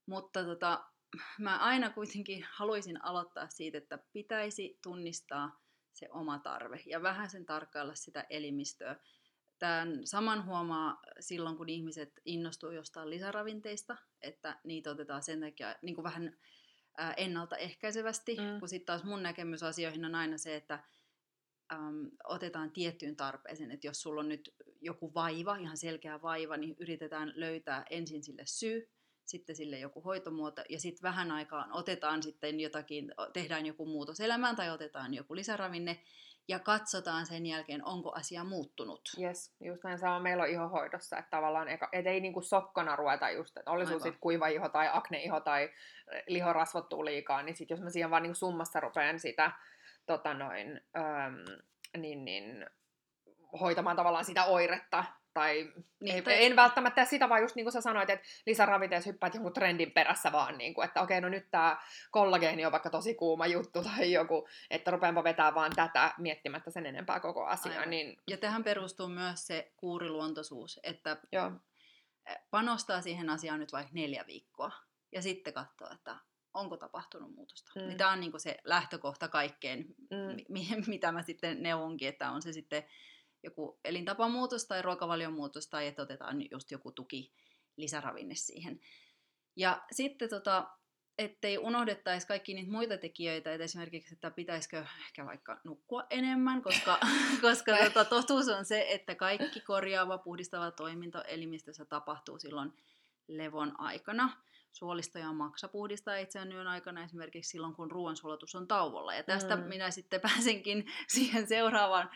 mutta 0.06 0.44
tota, 0.44 0.84
mä 1.38 1.58
aina 1.58 1.90
kuitenkin 1.90 2.46
haluaisin 2.50 3.04
aloittaa 3.04 3.48
siitä, 3.48 3.78
että 3.78 3.98
pitäisi 4.12 4.78
tunnistaa 4.82 5.60
se 5.92 6.08
oma 6.10 6.38
tarve 6.38 6.80
ja 6.86 7.02
vähän 7.02 7.30
sen 7.30 7.46
tarkkailla 7.46 7.94
sitä 7.94 8.26
elimistöä. 8.30 8.96
Tämän 9.58 10.06
saman 10.06 10.44
huomaa 10.44 11.00
silloin, 11.20 11.56
kun 11.56 11.68
ihmiset 11.68 12.20
innostuu 12.24 12.70
jostain 12.70 13.10
lisäravinteista, 13.10 13.96
että 14.20 14.60
niitä 14.64 14.90
otetaan 14.90 15.22
sen 15.22 15.40
takia 15.40 15.74
niin 15.82 15.94
kuin 15.94 16.04
vähän 16.04 16.38
ennaltaehkäisevästi, 17.16 18.36
mm. 18.36 18.58
kun 18.58 18.68
sitten 18.68 18.86
taas 18.86 19.04
mun 19.04 19.22
näkemys 19.22 19.62
asioihin 19.62 20.04
on 20.04 20.14
aina 20.14 20.38
se, 20.38 20.56
että 20.56 20.84
äm, 21.72 22.10
otetaan 22.24 22.70
tiettyyn 22.70 23.16
tarpeeseen, 23.16 23.70
että 23.70 23.86
jos 23.86 24.02
sulla 24.02 24.20
on 24.20 24.28
nyt 24.28 24.54
joku 24.80 25.14
vaiva, 25.14 25.56
ihan 25.56 25.76
selkeä 25.76 26.22
vaiva, 26.22 26.56
niin 26.56 26.76
yritetään 26.78 27.32
löytää 27.34 27.84
ensin 27.90 28.22
sille 28.22 28.42
syy, 28.44 28.90
sitten 29.24 29.56
sille 29.56 29.78
joku 29.78 30.00
hoitomuoto, 30.00 30.62
ja 30.68 30.80
sitten 30.80 31.02
vähän 31.02 31.30
aikaan 31.30 31.72
otetaan 31.72 32.22
sitten 32.22 32.60
jotakin, 32.60 33.14
tehdään 33.32 33.66
joku 33.66 33.86
muutos 33.86 34.20
elämään 34.20 34.56
tai 34.56 34.70
otetaan 34.70 35.14
joku 35.14 35.36
lisäravinne, 35.36 36.02
ja 36.48 36.58
katsotaan 36.58 37.26
sen 37.26 37.46
jälkeen, 37.46 37.84
onko 37.84 38.12
asia 38.12 38.44
muuttunut. 38.44 39.00
Yes, 39.20 39.54
just 39.60 39.84
näin 39.84 39.98
sama 39.98 40.20
meillä 40.20 40.42
on 40.42 40.48
ihohoidossa, 40.48 41.18
että 41.18 41.30
tavallaan 41.30 41.68
eka, 41.68 41.88
et 41.92 42.06
ei 42.06 42.20
niinku 42.20 42.42
sokkona 42.42 42.96
ruveta 42.96 43.30
just, 43.30 43.56
että 43.56 43.70
oli 43.70 43.86
sitten 43.86 44.18
kuiva 44.20 44.46
iho 44.46 44.68
tai 44.68 44.88
akneiho 44.92 45.40
tai 45.40 45.70
lihorasvottuu 46.26 47.04
liikaa, 47.04 47.42
niin 47.42 47.56
sitten 47.56 47.74
jos 47.74 47.82
mä 47.82 47.90
siihen 47.90 48.10
vaan 48.10 48.22
niinku 48.22 48.38
summassa 48.38 48.80
rupean 48.80 49.20
sitä 49.20 49.52
tota 50.06 50.34
noin, 50.34 50.80
äm, 50.96 51.44
niin, 51.96 52.24
niin, 52.24 52.66
hoitamaan 53.60 53.96
tavallaan 53.96 54.24
sitä 54.24 54.44
oiretta, 54.44 55.04
tai, 55.34 55.72
niin, 56.00 56.24
tai... 56.24 56.44
en 56.44 56.56
välttämättä 56.56 57.04
sitä, 57.04 57.28
vaan 57.28 57.42
just 57.42 57.56
niin 57.56 57.64
kuin 57.64 57.72
sä 57.72 57.80
sanoit, 57.80 58.10
että 58.10 58.26
lisäravinteessa 58.46 59.10
hyppäät 59.10 59.34
jonkun 59.34 59.52
trendin 59.52 59.90
perässä 59.90 60.32
vaan, 60.32 60.58
niin 60.58 60.74
kuin, 60.74 60.84
että 60.84 61.02
okei, 61.02 61.20
no 61.20 61.28
nyt 61.28 61.50
tämä 61.50 61.76
kollageeni 62.10 62.66
on 62.66 62.72
vaikka 62.72 62.90
tosi 62.90 63.14
kuuma 63.14 63.46
juttu, 63.46 63.82
tai 63.82 64.12
joku, 64.12 64.48
että 64.70 64.90
rupeanpa 64.90 65.24
vetää 65.24 65.54
vaan 65.54 65.72
tätä 65.76 66.14
miettimättä 66.18 66.70
sen 66.70 66.86
enempää 66.86 67.20
koko 67.20 67.44
asiaa. 67.44 67.86
Niin... 67.86 68.16
Ja 68.28 68.36
tähän 68.36 68.64
perustuu 68.64 69.08
myös 69.08 69.46
se 69.46 69.72
kuuriluontoisuus, 69.76 70.80
että 70.82 71.16
Joo. 71.32 71.52
panostaa 72.50 73.02
siihen 73.02 73.30
asiaan 73.30 73.60
nyt 73.60 73.72
vaikka 73.72 73.92
neljä 73.94 74.24
viikkoa, 74.26 74.72
ja 75.12 75.22
sitten 75.22 75.54
katsoo, 75.54 75.88
että 75.94 76.16
onko 76.56 76.76
tapahtunut 76.76 77.34
muutosta. 77.34 77.72
Mm. 77.74 77.86
Niin 77.86 77.96
tämä 77.96 78.12
on 78.12 78.20
niin 78.20 78.40
se 78.40 78.56
lähtökohta 78.64 79.28
kaikkeen, 79.28 79.86
mm. 80.10 80.56
mitä 80.86 81.12
mä 81.12 81.22
sitten 81.22 81.62
neuvonkin, 81.62 82.08
että 82.08 82.30
on 82.30 82.42
se 82.42 82.52
sitten 82.52 82.84
joku 83.42 83.80
elintapamuutos 83.84 84.66
tai 84.66 84.82
ruokavaliomuutos 84.82 85.68
tai 85.68 85.86
että 85.86 86.02
otetaan 86.02 86.50
just 86.50 86.70
joku 86.70 86.92
tuki 86.92 87.32
lisäravinne 87.76 88.34
siihen. 88.34 88.80
Ja 89.56 89.84
sitten 89.92 90.28
tota, 90.28 90.70
ettei 91.18 91.58
unohdettaisi 91.58 92.26
kaikki 92.26 92.54
niitä 92.54 92.72
muita 92.72 92.96
tekijöitä, 92.98 93.52
että 93.52 93.64
esimerkiksi, 93.64 94.14
että 94.14 94.30
pitäisikö 94.30 94.86
ehkä 95.06 95.26
vaikka 95.26 95.60
nukkua 95.64 96.06
enemmän, 96.10 96.62
koska, 96.62 96.98
koska 97.42 97.76
tota, 97.84 98.04
totuus 98.04 98.48
on 98.48 98.64
se, 98.64 98.86
että 98.88 99.14
kaikki 99.14 99.60
korjaava, 99.60 100.18
puhdistava 100.18 100.70
toiminto 100.70 101.22
elimistössä 101.22 101.84
tapahtuu 101.84 102.38
silloin 102.38 102.72
levon 103.28 103.80
aikana 103.80 104.42
suolisto 104.76 105.18
ja 105.18 105.32
maksa 105.32 105.68
puhdistaa 105.68 106.16
itseään 106.16 106.52
yön 106.52 106.66
aikana 106.66 107.04
esimerkiksi 107.04 107.50
silloin, 107.50 107.74
kun 107.74 107.90
ruoansulatus 107.90 108.54
on 108.54 108.68
tauolla. 108.68 109.14
Ja 109.14 109.22
tästä 109.22 109.56
mm. 109.56 109.62
minä 109.62 109.90
sitten 109.90 110.20
pääsenkin 110.20 110.84
siihen 111.08 111.46
seuraavaan, 111.48 112.10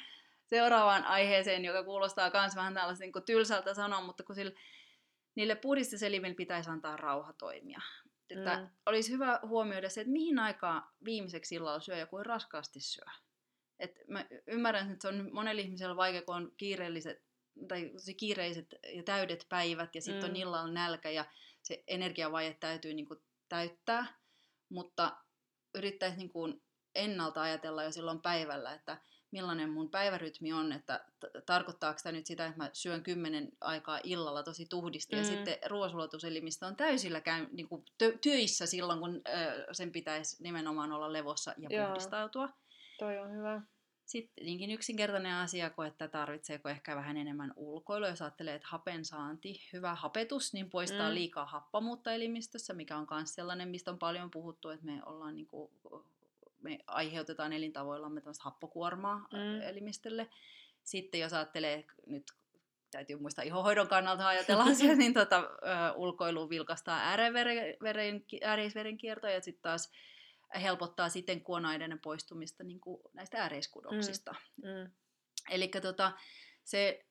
seuraavaan 0.46 1.05
aiheeseen, 1.05 1.64
joka 1.64 1.85
kuulostaa 1.85 2.31
myös 2.35 2.57
vähän 2.57 2.75
tällaisen 2.75 3.11
niin 3.14 3.25
tylsältä 3.25 3.75
sanoa, 3.75 4.01
mutta 4.01 4.23
kun 4.23 4.35
sille, 4.35 4.55
niille 5.35 5.55
puhdistuselimille 5.55 6.35
pitäisi 6.35 6.70
antaa 6.70 6.96
rauha 6.96 7.33
toimia. 7.33 7.81
Että 8.31 8.57
mm. 8.57 8.68
olisi 8.87 9.12
hyvä 9.12 9.40
huomioida 9.42 9.88
se, 9.88 10.01
että 10.01 10.12
mihin 10.12 10.38
aikaan 10.38 10.83
viimeiseksi 11.05 11.55
illalla 11.55 11.81
syö 11.81 11.96
ja 11.96 12.07
kuin 12.07 12.27
raskaasti 12.27 12.81
syö. 12.81 13.05
Et 13.79 14.01
mä 14.09 14.27
ymmärrän, 14.46 14.92
että 14.92 15.03
se 15.03 15.09
on 15.09 15.29
monella 15.33 15.62
ihmisellä 15.62 15.96
vaikea, 15.96 16.23
kun 16.23 16.35
on 16.35 16.53
kiireelliset 16.57 17.23
tai 17.68 17.90
kiireiset 18.16 18.66
ja 18.94 19.03
täydet 19.03 19.46
päivät 19.49 19.94
ja 19.94 20.03
sitten 20.03 20.25
mm. 20.25 20.31
on 20.31 20.37
illalla 20.37 20.73
nälkä 20.73 21.11
ja 21.11 21.25
se 21.62 21.85
energiavaje 21.87 22.57
täytyy 22.61 22.94
niin 22.94 23.07
kuin 23.07 23.20
täyttää, 23.49 24.07
mutta 24.68 25.16
yrittäisi 25.75 26.16
niin 26.16 26.31
kuin 26.31 26.62
ennalta 26.94 27.42
ajatella 27.42 27.85
jo 27.85 27.92
silloin 27.92 28.23
päivällä, 28.23 28.75
että 28.75 29.01
millainen 29.33 29.70
mun 29.70 29.90
päivärytmi 29.90 30.53
on, 30.53 30.73
että 30.73 31.05
t- 31.20 31.46
tarkoittaako 31.46 32.01
tämä 32.03 32.12
nyt 32.12 32.27
sitä, 32.27 32.46
että 32.46 32.59
mä 32.59 32.70
syön 32.73 33.03
kymmenen 33.03 33.49
aikaa 33.61 34.01
illalla 34.05 34.42
tosi 34.42 34.66
tuhdisti 34.70 35.16
mm. 35.16 35.18
ja 35.18 35.25
sitten 35.25 35.59
ruoansulatuselimistö 35.66 36.66
on 36.66 36.77
täysillä 36.77 37.20
käy, 37.20 37.46
niin 37.53 37.68
kuin 37.68 37.85
tö- 38.05 38.18
töissä 38.23 38.66
silloin, 38.66 39.01
kun 39.01 39.20
ö, 39.29 39.66
sen 39.73 39.92
pitäisi 39.92 40.42
nimenomaan 40.42 40.92
olla 40.92 41.12
levossa 41.12 41.55
ja 41.59 41.68
Joo. 41.77 41.87
puhdistautua. 41.87 42.49
Toi 42.99 43.18
on 43.18 43.33
hyvä. 43.33 43.62
Sitten 44.11 44.35
tietenkin 44.35 44.70
yksinkertainen 44.70 45.35
asia, 45.35 45.70
kun 45.70 45.87
että 45.87 46.09
tarvitseeko 46.09 46.68
ehkä 46.68 46.96
vähän 46.96 47.16
enemmän 47.16 47.53
ulkoilua. 47.57 48.09
Jos 48.09 48.23
ajattelee, 48.23 48.55
että 48.55 48.68
hapen 48.70 49.05
saanti, 49.05 49.61
hyvä 49.73 49.94
hapetus, 49.94 50.53
niin 50.53 50.70
poistaa 50.70 51.09
mm. 51.09 51.14
liikaa 51.14 51.46
happamuutta 51.46 52.12
elimistössä, 52.12 52.73
mikä 52.73 52.96
on 52.96 53.07
myös 53.11 53.35
sellainen, 53.35 53.68
mistä 53.68 53.90
on 53.90 53.99
paljon 53.99 54.31
puhuttu, 54.31 54.68
että 54.68 54.87
me 54.87 55.03
ollaan 55.07 55.37
niin 55.37 55.46
kuin, 55.46 55.70
me 56.62 56.79
aiheutetaan 56.87 57.53
elintavoillamme 57.53 58.20
tämmöistä 58.20 58.44
happokuormaa 58.44 59.18
mm. 59.18 59.61
elimistölle. 59.62 60.29
Sitten 60.85 61.20
jos 61.20 61.33
ajattelee 61.33 61.85
nyt 62.07 62.33
täytyy 62.90 63.16
muistaa 63.16 63.44
ihohoidon 63.44 63.88
kannalta 63.88 64.29
ajatella 64.29 64.64
asiaa, 64.64 64.94
niin 65.05 65.14
tota, 65.14 65.38
ö, 65.38 65.92
ulkoilu 65.96 66.51
vilkastaa 66.51 67.01
ääreisverenkiertoa 68.42 69.31
ja 69.31 69.40
sitten 69.40 69.62
taas 69.62 69.92
helpottaa 70.54 71.08
sitten 71.08 71.40
kuonaineiden 71.40 71.98
poistumista 71.98 72.64
niin 72.64 72.80
kuin 72.80 73.02
näistä 73.12 73.42
ääreiskudoksista. 73.42 74.34
Mm. 74.62 74.68
Mm. 74.68 74.90
Eli 75.50 75.68
tota, 75.68 76.12
se 76.64 77.06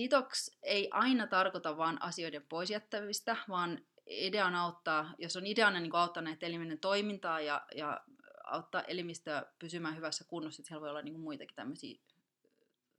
detox 0.00 0.48
ei 0.62 0.88
aina 0.90 1.26
tarkoita 1.26 1.76
vain 1.76 2.02
asioiden 2.02 2.46
poisjättävistä, 2.48 3.36
vaan 3.48 3.84
idean 4.06 4.54
auttaa, 4.54 5.14
jos 5.18 5.36
on 5.36 5.46
ideana 5.46 5.80
niin 5.80 5.94
auttaa 5.94 6.22
näitä 6.22 6.46
eliminen 6.46 6.78
toimintaa 6.78 7.40
ja, 7.40 7.66
ja 7.74 8.00
auttaa 8.44 8.82
elimistöä 8.82 9.46
pysymään 9.58 9.96
hyvässä 9.96 10.24
kunnossa, 10.24 10.60
että 10.60 10.68
siellä 10.68 10.80
voi 10.80 10.90
olla 10.90 11.02
niin 11.02 11.14
kuin 11.14 11.22
muitakin 11.22 11.56
tämmöisiä 11.56 12.00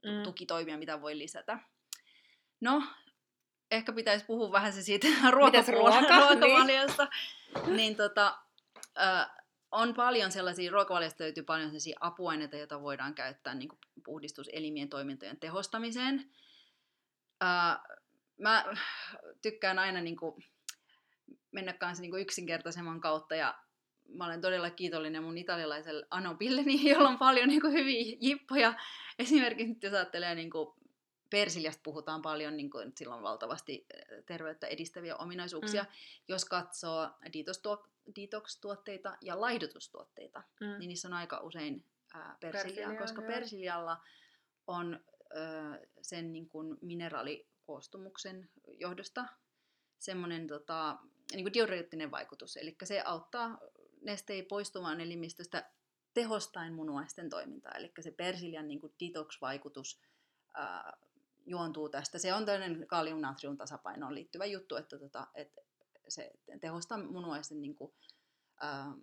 mm. 0.06 0.24
tukitoimia, 0.24 0.78
mitä 0.78 1.02
voi 1.02 1.18
lisätä. 1.18 1.60
No, 2.62 2.84
ehkä 3.72 3.94
pitäisi 3.94 4.26
puhua 4.26 4.52
vähän 4.52 4.74
se 4.74 4.82
siitä 4.82 5.08
ruokavaliosta. 5.32 7.08
Niin. 7.66 7.76
niin 7.76 7.96
tota, 7.96 8.40
äh, 9.00 9.30
on 9.72 9.94
paljon 9.94 10.32
sellaisia, 10.32 10.72
ruokavaliosta 10.72 11.24
löytyy 11.24 11.44
paljon 11.44 11.68
sellaisia 11.68 11.98
apuaineita, 12.00 12.58
joita 12.58 12.82
voidaan 12.82 13.16
käyttää 13.16 13.56
niin 13.56 13.70
puhdistuselimien 14.06 14.90
toimintojen 14.90 15.40
tehostamiseen. 15.40 16.32
Ää, 17.42 17.84
mä 18.40 18.66
tykkään 19.42 19.80
aina 19.80 20.02
niin 20.02 20.18
kuin, 20.18 20.44
mennä 21.52 21.74
kanssa 21.74 22.02
niin 22.02 22.20
yksinkertaisemman 22.20 23.02
kautta 23.02 23.36
ja 23.36 23.56
mä 24.10 24.26
olen 24.26 24.42
todella 24.42 24.70
kiitollinen 24.70 25.24
mun 25.24 25.38
italialaiselle 25.38 26.08
Anopille, 26.10 26.62
jolla 26.92 27.10
on 27.10 27.20
paljon 27.20 27.48
niin 27.48 27.62
kuin, 27.62 27.74
hyviä 27.74 28.18
jippoja. 28.22 28.74
Esimerkiksi 29.20 29.74
nyt 29.74 29.84
jos 29.84 29.94
ajattelee 29.94 30.36
niin 30.36 30.50
kuin, 30.50 30.74
Persiljasta 31.32 31.82
puhutaan 31.84 32.22
paljon, 32.22 32.58
niin 32.58 32.70
kuin, 32.70 32.94
sillä 32.98 33.16
on 33.16 33.24
valtavasti 33.24 33.86
terveyttä 34.26 34.68
edistäviä 34.68 35.16
ominaisuuksia. 35.16 35.84
Mm. 35.84 35.90
Jos 36.28 36.46
katsoo 36.46 37.10
detox-tuotteita 38.16 39.18
ja 39.22 39.42
laihdutustuotteita, 39.42 40.44
mm. 40.62 40.80
niin 40.80 40.88
niissä 40.88 41.08
on 41.08 41.14
aika 41.14 41.40
usein 41.40 41.86
ää, 42.14 42.38
persiljaa, 42.40 42.76
Persilja, 42.76 43.02
koska 43.02 43.22
joo. 43.22 43.32
persiljalla 43.32 43.98
on 44.68 45.00
ö, 45.36 45.88
sen 46.02 46.34
niin 46.34 46.50
kuin 46.50 46.78
mineraalikoostumuksen 46.82 48.50
johdosta 48.68 49.26
semmoinen 50.00 50.48
tota, 50.48 50.98
niin 51.34 51.44
kuin 51.44 51.54
diureettinen 51.54 52.12
vaikutus. 52.12 52.58
Eli 52.58 52.76
se 52.84 53.02
auttaa 53.06 53.60
nesteitä 54.02 54.48
poistumaan 54.48 55.02
elimistöstä 55.02 55.72
tehostaen 56.14 56.74
munuaisten 56.74 57.30
toimintaa. 57.30 57.72
Eli 57.72 57.92
se 58.00 58.12
persiljan 58.12 58.68
niin 58.68 58.80
kuin 58.80 58.94
detox-vaikutus 59.00 60.02
ää, 60.54 60.98
juontuu 61.46 61.90
tästä. 61.90 62.20
Se 62.20 62.34
on 62.34 62.46
tämmöinen 62.46 62.88
kalium-natrium 62.88 63.58
tasapainoon 63.58 64.16
liittyvä 64.16 64.46
juttu, 64.46 64.76
että, 64.76 65.00
tota, 65.00 65.28
että 65.36 65.62
se 66.08 66.32
tehostaa 66.62 66.98
munuaisten 66.98 67.62
niin 67.62 67.76
kuin, 67.76 67.94
ää, 68.62 68.94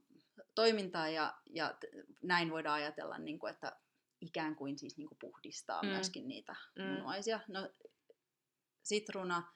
toimintaa 0.55 1.09
ja, 1.09 1.35
ja 1.51 1.74
näin 2.22 2.51
voidaan 2.51 2.74
ajatella, 2.74 3.18
niin 3.18 3.38
kuin, 3.38 3.53
että 3.53 3.77
ikään 4.20 4.57
kuin 4.57 4.79
siis 4.79 4.96
niin 4.96 5.09
kuin 5.09 5.18
puhdistaa 5.18 5.83
mm. 5.83 5.88
myöskin 5.88 6.29
niitä 6.29 6.57
mm. 6.79 6.85
munuaisia. 6.85 7.40
No, 7.48 7.68
sitruuna, 8.83 9.53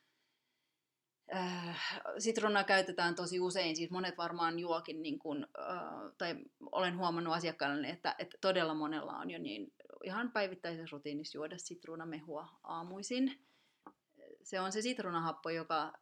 äh, 1.35 1.97
sitruunaa 2.19 2.65
käytetään 2.65 3.15
tosi 3.15 3.41
usein, 3.41 3.77
siis 3.77 3.91
monet 3.91 4.19
varmaan 4.19 4.59
juokin, 4.59 5.03
niin 5.03 5.19
kuin, 5.19 5.47
äh, 5.59 6.13
tai 6.19 6.37
olen 6.73 6.99
huomannut 6.99 7.35
asiakkaille, 7.35 7.89
että, 7.89 8.15
että 8.19 8.39
todella 8.41 8.75
monella 8.75 9.19
on 9.19 9.31
jo 9.31 9.39
niin 9.39 9.73
ihan 10.05 10.33
päivittäisessä 10.33 10.97
rutiinissa 10.97 11.39
juoda 11.39 11.59
sitruunamehua 11.59 12.49
aamuisin. 12.65 13.39
Se 14.43 14.61
on 14.61 14.73
se 14.73 14.83
sitruunahappo, 14.83 15.51
joka, 15.51 15.93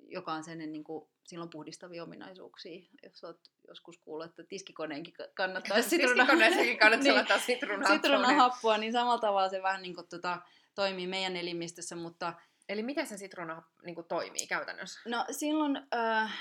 joka 0.00 0.32
on 0.32 0.44
sen 0.44 0.58
niin 0.58 0.84
kuin, 0.84 1.08
silloin 1.26 1.50
puhdistavia 1.50 2.02
ominaisuuksia. 2.02 2.82
Jos 3.02 3.24
olet 3.24 3.50
joskus 3.68 3.98
kuullut, 3.98 4.26
että 4.26 4.42
tiskikoneenkin 4.42 5.14
kannattaa 5.34 5.82
sitruuna... 5.82 6.24
Tiskikoneessakin 6.24 6.78
kannattaa 6.78 7.36
niin, 7.36 7.46
sitruunahappoa. 7.46 7.96
Sitruunahappoa, 7.96 8.78
niin 8.78 8.92
samalla 8.92 9.20
tavalla 9.20 9.48
se 9.48 9.62
vähän 9.62 9.82
niin 9.82 9.94
kuin, 9.94 10.08
tota, 10.08 10.42
toimii 10.74 11.06
meidän 11.06 11.36
elimistössä, 11.36 11.96
mutta... 11.96 12.32
Eli 12.68 12.82
miten 12.82 13.06
se 13.06 13.16
sitruuna 13.16 13.62
niin 13.84 13.94
kuin, 13.94 14.06
toimii 14.06 14.46
käytännössä? 14.46 15.00
No 15.06 15.24
silloin... 15.30 15.76
Äh, 15.94 16.34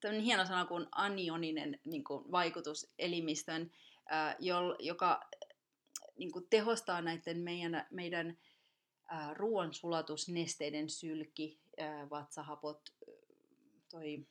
tämmöinen 0.00 0.24
hieno 0.24 0.46
sana 0.46 0.64
kuin 0.64 0.86
anioninen 0.92 1.80
niin 1.84 2.04
kuin, 2.04 2.32
vaikutus 2.32 2.92
elimistön, 2.98 3.70
äh, 4.12 4.36
joka 4.78 5.20
niin 6.18 6.32
kuin, 6.32 6.46
tehostaa 6.50 7.02
näiden 7.02 7.38
meidän, 7.38 7.86
meidän 7.90 8.38
ruoansulatusnesteiden 9.34 10.90
sylki, 10.90 11.60
vatsahapot, 12.10 12.92
toi 13.90 14.26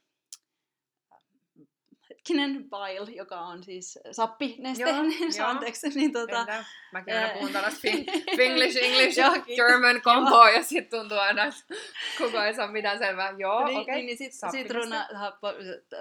hetkinen 2.29 2.69
bile, 2.69 3.15
joka 3.15 3.39
on 3.39 3.63
siis 3.63 3.99
sappineste, 4.11 4.83
joo, 4.83 5.03
joo. 5.37 5.47
anteeksi. 5.47 5.89
Niin, 5.89 6.13
tota, 6.13 6.39
Entä? 6.39 6.65
Mäkin 6.91 7.15
aina 7.15 7.33
puhun 7.33 7.51
tällaista 7.51 7.81
Finglish, 8.37 8.77
English, 8.83 9.19
German 9.55 10.01
combo 10.01 10.47
ja 10.47 10.63
sitten 10.63 10.99
tuntuu 10.99 11.17
aina, 11.17 11.45
että 11.45 11.75
koko 12.17 12.41
ei 12.41 12.53
saa 12.53 12.71
mitään 12.71 12.97
selvää. 12.97 13.33
Joo, 13.37 13.65
niin, 13.65 13.79
okei. 13.79 13.81
Okay. 13.81 13.95
Niin, 13.95 14.05
niin 14.05 14.17
sit, 14.17 14.33
sitruuna, 14.51 15.07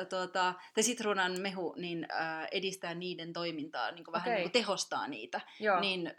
tuota, 0.08 0.54
tai 0.74 0.82
sitruunan 0.82 1.40
mehu 1.40 1.74
niin, 1.76 2.06
äh, 2.12 2.48
edistää 2.52 2.94
niiden 2.94 3.32
toimintaa, 3.32 3.90
niin 3.90 4.04
kuin 4.04 4.12
vähän 4.12 4.26
okay. 4.26 4.34
niin 4.34 4.44
kuin 4.44 4.62
tehostaa 4.62 5.08
niitä. 5.08 5.40
Joo. 5.60 5.80
Niin 5.80 6.12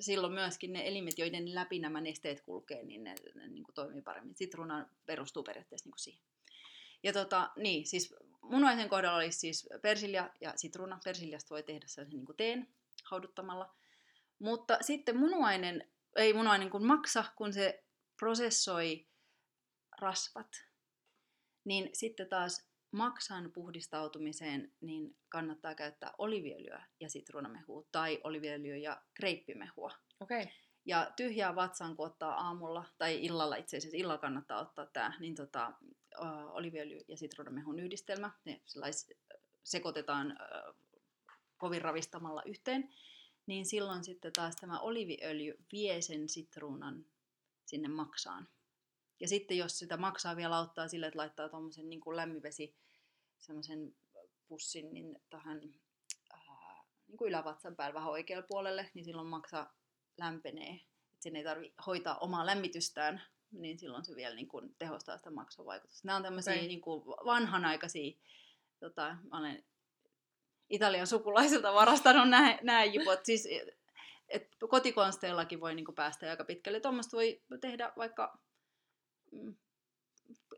silloin 0.00 0.32
myöskin 0.32 0.72
ne 0.72 0.88
elimet, 0.88 1.18
joiden 1.18 1.54
läpi 1.54 1.78
nämä 1.78 2.00
nesteet 2.00 2.40
kulkee, 2.40 2.82
niin 2.82 3.04
ne, 3.04 3.14
ne 3.34 3.48
niin 3.48 3.64
kuin 3.64 3.74
toimii 3.74 4.02
paremmin. 4.02 4.36
Sitruuna 4.36 4.88
perustuu 5.06 5.42
periaatteessa 5.42 5.86
niin 5.86 5.92
kuin 5.92 6.00
siihen. 6.00 6.22
Ja 7.02 7.12
tota, 7.12 7.50
niin, 7.56 7.86
siis 7.86 8.14
munuaisen 8.50 8.88
kohdalla 8.88 9.16
olisi 9.16 9.38
siis 9.38 9.68
persilja 9.82 10.30
ja 10.40 10.52
sitruuna. 10.56 10.98
Persiljasta 11.04 11.54
voi 11.54 11.62
tehdä 11.62 11.86
sellaisen 11.86 12.16
niin 12.16 12.26
kuin 12.26 12.36
teen 12.36 12.68
hauduttamalla. 13.04 13.74
Mutta 14.38 14.78
sitten 14.80 15.16
munuainen, 15.16 15.90
ei 16.16 16.32
munuainen 16.32 16.70
kun 16.70 16.86
maksa, 16.86 17.24
kun 17.36 17.52
se 17.52 17.84
prosessoi 18.18 19.06
rasvat, 20.00 20.66
niin 21.64 21.90
sitten 21.92 22.28
taas 22.28 22.66
maksan 22.90 23.52
puhdistautumiseen 23.52 24.72
niin 24.80 25.16
kannattaa 25.28 25.74
käyttää 25.74 26.12
oliviöljyä 26.18 26.86
ja 27.00 27.10
sitruunamehua 27.10 27.84
tai 27.92 28.20
oliviöljyä 28.24 28.76
ja 28.76 29.02
kreippimehua. 29.14 29.92
Okay. 30.20 30.46
Ja 30.86 31.12
tyhjää 31.16 31.54
vatsaan, 31.54 31.96
kun 31.96 32.06
ottaa 32.06 32.34
aamulla, 32.34 32.84
tai 32.98 33.24
illalla 33.24 33.56
itse 33.56 33.76
asiassa, 33.76 33.96
illalla 33.96 34.18
kannattaa 34.18 34.60
ottaa 34.60 34.86
tämä, 34.86 35.12
niin 35.20 35.34
tota, 35.34 35.72
oliviöljy 36.52 37.00
ja 37.08 37.16
sitruunamehun 37.16 37.78
yhdistelmä. 37.78 38.30
Ne 38.44 38.60
sellais, 38.64 39.14
sekoitetaan 39.64 40.26
uh, 40.32 40.74
kovin 41.56 41.82
ravistamalla 41.82 42.42
yhteen. 42.42 42.94
Niin 43.46 43.66
silloin 43.66 44.04
sitten 44.04 44.32
taas 44.32 44.56
tämä 44.56 44.80
oliviöljy 44.80 45.64
vie 45.72 46.02
sen 46.02 46.28
sitruunan 46.28 47.06
sinne 47.64 47.88
maksaan. 47.88 48.48
Ja 49.20 49.28
sitten 49.28 49.58
jos 49.58 49.78
sitä 49.78 49.96
maksaa 49.96 50.36
vielä 50.36 50.56
auttaa 50.56 50.88
sille, 50.88 51.06
että 51.06 51.18
laittaa 51.18 51.48
tuommoisen 51.48 51.90
niin 51.90 52.00
lämmivesi 52.16 52.76
semmoisen 53.38 53.96
pussin 54.48 54.94
niin 54.94 55.18
tähän 55.30 55.60
ää, 56.32 56.84
niin 57.06 57.16
kuin 57.16 57.28
ylävatsan 57.28 57.76
päällä 57.76 57.94
vähän 57.94 58.10
oikealle 58.10 58.46
puolelle, 58.48 58.90
niin 58.94 59.04
silloin 59.04 59.28
maksa 59.28 59.66
lämpenee. 60.18 60.74
Että 60.74 61.22
sen 61.22 61.36
ei 61.36 61.44
tarvitse 61.44 61.82
hoitaa 61.86 62.18
omaa 62.18 62.46
lämmitystään, 62.46 63.22
niin 63.50 63.78
silloin 63.78 64.04
se 64.04 64.16
vielä 64.16 64.34
niin 64.34 64.48
kuin 64.48 64.76
tehostaa 64.78 65.16
sitä 65.16 65.30
maksavaikutusta. 65.30 66.06
Nämä 66.08 66.16
on 66.16 66.22
tämmöisiä 66.22 66.54
okay. 66.54 66.66
niin 66.66 66.80
kuin 66.80 67.06
vanhanaikaisia, 67.06 68.12
tota, 68.80 69.16
mä 69.30 69.38
olen 69.38 69.64
Italian 70.70 71.06
sukulaisilta 71.06 71.74
varastanut 71.74 72.28
nämä, 72.28 72.58
nämä 72.62 72.84
jipot. 72.84 73.24
Siis, 73.24 73.48
et 74.28 74.56
kotikonsteillakin 74.70 75.60
voi 75.60 75.74
niin 75.74 75.84
kuin 75.84 75.94
päästä 75.94 76.30
aika 76.30 76.44
pitkälle. 76.44 76.80
Tuommoista 76.80 77.16
voi 77.16 77.42
tehdä 77.60 77.92
vaikka 77.96 78.38
mm, 79.32 79.56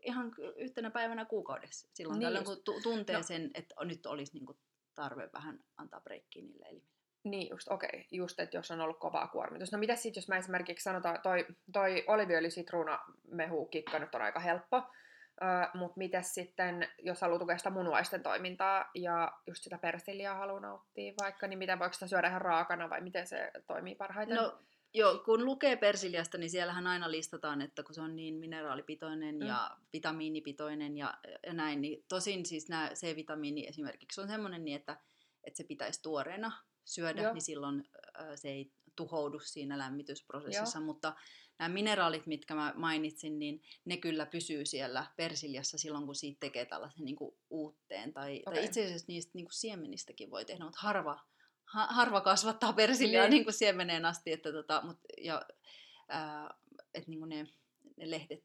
ihan 0.01 0.35
yhtenä 0.55 0.91
päivänä 0.91 1.25
kuukaudessa. 1.25 1.87
Silloin 1.93 2.19
niin 2.19 2.25
tällöin, 2.25 2.45
kun 2.45 2.83
tuntee 2.83 3.17
no. 3.17 3.23
sen, 3.23 3.51
että 3.53 3.75
nyt 3.85 4.05
olisi 4.05 4.33
niin 4.33 4.45
kuin 4.45 4.57
tarve 4.95 5.29
vähän 5.33 5.63
antaa 5.77 6.01
breikkiä 6.01 6.43
niille 6.43 6.65
elimille. 6.65 6.98
Niin 7.23 7.49
just, 7.49 7.67
okei. 7.71 7.89
Okay. 7.89 8.03
Just, 8.11 8.39
että 8.39 8.57
jos 8.57 8.71
on 8.71 8.81
ollut 8.81 8.99
kovaa 8.99 9.27
kuormitus. 9.27 9.71
No 9.71 9.77
mitä 9.77 9.95
sitten, 9.95 10.21
jos 10.21 10.27
mä 10.27 10.37
esimerkiksi 10.37 10.83
sanotaan, 10.83 11.21
toi, 11.21 11.47
toi 11.73 12.03
oliviöljy-sitruunamehu 12.07 13.65
kikka 13.65 13.99
nyt 13.99 14.15
on 14.15 14.21
aika 14.21 14.39
helppo, 14.39 14.77
uh, 14.77 15.79
mutta 15.79 15.97
miten 15.97 16.23
sitten, 16.23 16.87
jos 16.99 17.21
haluaa 17.21 17.39
tukea 17.39 17.57
sitä 17.57 17.69
munuaisten 17.69 18.23
toimintaa 18.23 18.91
ja 18.95 19.31
just 19.47 19.63
sitä 19.63 19.77
persilliaa 19.77 20.35
haluaa 20.35 20.59
nauttia 20.59 21.13
vaikka, 21.21 21.47
niin 21.47 21.59
miten 21.59 21.79
voiko 21.79 21.93
sitä 21.93 22.07
syödä 22.07 22.27
ihan 22.27 22.41
raakana 22.41 22.89
vai 22.89 23.01
miten 23.01 23.27
se 23.27 23.51
toimii 23.67 23.95
parhaiten? 23.95 24.35
No 24.35 24.59
Joo, 24.93 25.19
kun 25.25 25.45
lukee 25.45 25.75
persiljasta, 25.75 26.37
niin 26.37 26.49
siellähän 26.49 26.87
aina 26.87 27.11
listataan, 27.11 27.61
että 27.61 27.83
kun 27.83 27.95
se 27.95 28.01
on 28.01 28.15
niin 28.15 28.35
mineraalipitoinen 28.35 29.35
mm. 29.35 29.41
ja 29.41 29.77
vitamiinipitoinen 29.93 30.97
ja, 30.97 31.13
ja 31.47 31.53
näin, 31.53 31.81
niin 31.81 32.05
tosin 32.07 32.45
siis 32.45 32.69
nämä 32.69 32.91
C-vitamiini 32.93 33.67
esimerkiksi 33.67 34.21
on 34.21 34.27
semmoinen, 34.27 34.65
niin 34.65 34.75
että, 34.75 34.97
että 35.43 35.57
se 35.57 35.63
pitäisi 35.63 36.01
tuoreena 36.01 36.51
syödä, 36.89 37.21
Joo. 37.21 37.33
niin 37.33 37.41
silloin 37.41 37.89
se 38.35 38.49
ei 38.49 38.71
tuhoudu 38.95 39.39
siinä 39.39 39.77
lämmitysprosessissa, 39.77 40.79
Joo. 40.79 40.85
mutta 40.85 41.15
nämä 41.59 41.73
mineraalit, 41.73 42.25
mitkä 42.25 42.55
mä 42.55 42.73
mainitsin, 42.75 43.39
niin 43.39 43.61
ne 43.85 43.97
kyllä 43.97 44.25
pysyy 44.25 44.65
siellä 44.65 45.05
persiljassa 45.15 45.77
silloin, 45.77 46.05
kun 46.05 46.15
siitä 46.15 46.39
tekee 46.39 46.65
tällaisen 46.65 47.05
niin 47.05 47.15
kuin 47.15 47.35
uutteen. 47.49 48.13
Tai, 48.13 48.43
okay. 48.45 48.53
tai 48.53 48.65
itse 48.65 48.85
asiassa 48.85 49.05
niistä 49.07 49.31
niin 49.33 49.45
kuin 49.45 49.53
siemenistäkin 49.53 50.31
voi 50.31 50.45
tehdä, 50.45 50.63
mutta 50.63 50.79
harva 50.81 51.19
harva 51.69 52.21
kasvattaa 52.21 52.73
persiljaa 52.73 53.23
niin. 53.23 53.31
niin 53.31 53.43
kuin 53.43 53.53
siemeneen 53.53 54.05
asti, 54.05 54.31
että 54.31 54.51
tota, 54.51 54.81
mut, 54.85 54.97
ja, 55.21 55.45
ää, 56.07 56.53
et 56.93 57.07
niin 57.07 57.19
kuin 57.19 57.29
ne, 57.29 57.47
ne 57.97 58.11
lehdet, 58.11 58.41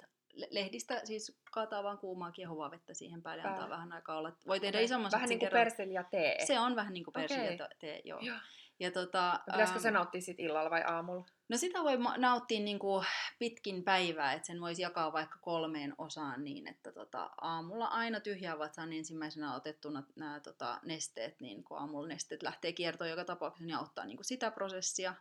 lehdistä 0.51 1.01
siis 1.05 1.40
kaataa 1.53 1.83
vaan 1.83 1.99
kuumaa 1.99 2.33
kiehovaa 2.33 2.70
vettä 2.70 2.94
siihen 2.94 3.23
päälle 3.23 3.42
ja 3.42 3.51
antaa 3.51 3.68
vähän 3.68 3.92
aikaa 3.92 4.18
olla. 4.18 4.33
Voi 4.47 4.61
tehdä 4.61 4.79
okay. 4.79 4.85
isomman 4.85 5.12
Vähän 5.12 5.29
niin 5.29 5.38
kuin 5.38 5.51
persilja 5.51 6.05
tee. 6.05 6.47
Se 6.47 6.61
on 6.61 6.77
vähän 6.77 6.92
niin 6.92 7.05
kuin 7.05 7.12
persilja 7.12 7.55
okay. 7.55 7.68
tee, 7.81 8.01
joo. 8.05 8.20
joo. 8.20 8.37
Ja 8.81 8.90
tota, 8.90 9.40
Pitäisikö 9.44 9.81
se 9.81 9.90
nauttia 9.90 10.20
sit 10.20 10.40
illalla 10.40 10.70
vai 10.70 10.83
aamulla? 10.83 11.27
No 11.49 11.57
sitä 11.57 11.85
voi 11.85 11.99
nauttia 12.16 12.61
niin 12.61 12.79
kuin 12.79 13.07
pitkin 13.38 13.85
päivää, 13.85 14.33
että 14.33 14.47
sen 14.47 14.61
voisi 14.61 14.83
jakaa 14.83 15.12
vaikka 15.12 15.38
kolmeen 15.40 15.94
osaan 15.99 16.44
niin, 16.44 16.66
että 16.68 16.92
tota, 16.92 17.31
aamulla 17.40 17.87
aina 17.87 18.20
tyhjää 18.20 18.59
vatsaan 18.59 18.92
ensimmäisenä 18.92 19.55
otettuna 19.55 20.03
nämä 20.16 20.40
tota, 20.40 20.81
nesteet, 20.83 21.40
niin 21.40 21.64
kun 21.64 21.79
aamulla 21.79 22.09
nesteet 22.09 22.42
lähtee 22.42 22.73
kiertoon 22.73 23.11
joka 23.11 23.25
tapauksessa, 23.25 23.66
niin 23.66 23.77
auttaa 23.77 24.05
niin 24.05 24.16
kuin 24.16 24.25
sitä 24.25 24.51
prosessia. 24.51 25.14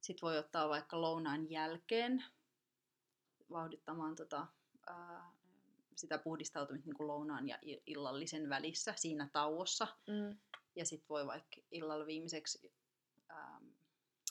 Sitten 0.00 0.26
voi 0.26 0.38
ottaa 0.38 0.68
vaikka 0.68 1.00
lounaan 1.00 1.50
jälkeen 1.50 2.24
vauhdittamaan 3.50 4.16
tota, 4.16 4.46
ää, 4.86 5.32
sitä 5.96 6.18
puhdistautumista 6.18 6.88
niin 6.88 6.96
kuin 6.96 7.06
lounaan 7.06 7.48
ja 7.48 7.58
illallisen 7.86 8.48
välissä 8.48 8.94
siinä 8.96 9.28
tauossa. 9.32 9.86
Mm. 10.08 10.38
Ja 10.76 10.84
sitten 10.84 11.08
voi 11.08 11.26
vaikka 11.26 11.56
illalla 11.70 12.06
viimeiseksi 12.06 12.72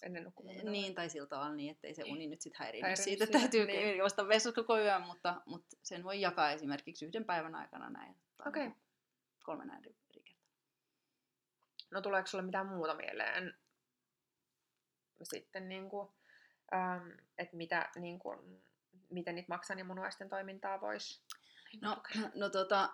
ennen 0.04 0.24
nukkumaan. 0.24 0.58
Niin, 0.64 0.96
tai 0.96 1.10
sillä 1.10 1.28
tavalla 1.28 1.56
niin, 1.56 1.72
ettei 1.72 1.96
se 1.96 2.04
uni 2.04 2.28
nyt 2.28 2.42
sitten 2.42 2.60
Häirinyt 2.60 2.98
siitä, 2.98 3.26
siitä, 3.26 3.40
täytyy 3.40 3.66
niin. 3.66 3.80
niin. 3.80 3.98
juosta 3.98 4.28
vessassa 4.28 4.62
koko 4.62 4.78
yön, 4.78 5.02
mutta, 5.02 5.42
mutta 5.46 5.78
sen 5.84 6.04
voi 6.04 6.22
jakaa 6.22 6.52
esimerkiksi 6.52 7.06
yhden 7.06 7.26
päivän 7.26 7.56
aikana 7.56 7.90
näin. 7.90 8.16
Okei. 8.48 8.64
niinku 8.64 8.80
Kolme 9.44 9.66
näin 9.66 9.86
eri 9.86 10.24
kertaa. 10.24 10.46
No 11.92 12.02
tuleeko 12.02 12.28
sulle 12.28 12.44
mitään 12.44 12.68
muuta 12.68 12.96
mieleen 12.96 13.54
sitten, 15.24 15.70
niin 15.70 15.90
kuin, 15.90 16.10
ähm, 16.74 17.10
että 17.38 17.58
mitä, 17.58 17.90
niin 17.96 18.20
kuin, 18.20 18.64
miten 19.10 19.36
niitä 19.36 19.54
maksan 19.54 19.80
ja 19.80 19.86
munuaisten 19.86 20.30
toimintaa 20.30 20.82
voisi 20.82 21.22
No, 21.82 21.98
no 22.42 22.50
tota, 22.50 22.94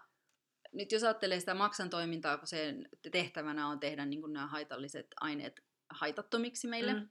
nyt 0.72 0.92
jos 0.92 1.04
ajattelee 1.04 1.40
sitä 1.40 1.54
maksan 1.54 1.90
toimintaa, 1.90 2.38
kun 2.38 2.48
sen 2.48 2.90
tehtävänä 3.12 3.68
on 3.68 3.80
tehdä 3.80 4.06
niin 4.06 4.22
kuin 4.22 4.34
nämä 4.34 4.48
haitalliset 4.48 5.08
aineet 5.22 5.62
haitattomiksi 5.90 6.68
meille. 6.68 6.94
Mm. 6.94 7.10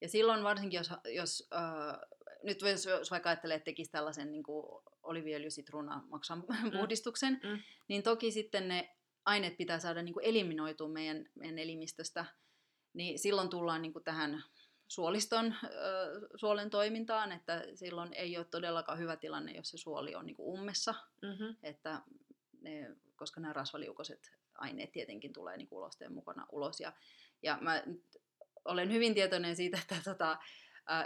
Ja 0.00 0.08
silloin 0.08 0.44
varsinkin, 0.44 0.78
jos, 0.78 0.90
jos 1.04 1.48
äh, 1.54 2.00
nyt 2.42 2.60
jos, 2.62 2.86
jos 2.86 3.10
vaikka 3.10 3.30
ajattelee, 3.30 3.54
että 3.56 3.64
tekisi 3.64 3.90
tällaisen 3.90 4.32
niin 4.32 4.42
kuin 4.42 4.82
oliviöljysitruuna 5.02 6.02
maksan 6.10 6.44
puhdistuksen, 6.72 7.40
Mm. 7.42 7.58
niin 7.88 8.02
toki 8.02 8.30
sitten 8.32 8.68
ne 8.68 8.96
aineet 9.24 9.56
pitää 9.56 9.78
saada 9.78 10.02
niin 10.02 10.14
kuin 10.14 10.26
eliminoitua 10.26 10.88
meidän, 10.88 11.24
meidän 11.34 11.58
elimistöstä. 11.58 12.24
Niin 12.92 13.18
silloin 13.18 13.50
tullaan 13.50 13.82
niin 13.82 13.92
kuin 13.92 14.04
tähän 14.04 14.44
suoliston, 14.92 15.54
suolen 16.36 16.70
toimintaan, 16.70 17.32
että 17.32 17.64
silloin 17.74 18.14
ei 18.14 18.36
ole 18.36 18.46
todellakaan 18.50 18.98
hyvä 18.98 19.16
tilanne, 19.16 19.52
jos 19.52 19.70
se 19.70 19.78
suoli 19.78 20.14
on 20.14 20.26
niin 20.26 20.36
kuin 20.36 20.58
ummessa 20.58 20.94
Mm-hmm. 21.22 21.56
että 21.62 22.02
ne, 22.60 22.90
koska 23.16 23.40
nämä 23.40 23.52
rasvaliukoiset 23.52 24.32
aineet 24.54 24.92
tietenkin 24.92 25.32
tulee 25.32 25.56
niin 25.56 25.68
ulosteen 25.70 26.12
mukana 26.12 26.46
ulos. 26.52 26.80
Ja, 26.80 26.92
ja 27.42 27.58
mä 27.60 27.82
olen 28.64 28.92
hyvin 28.92 29.14
tietoinen 29.14 29.56
siitä, 29.56 29.78
että 29.82 29.96
tota, 30.04 30.38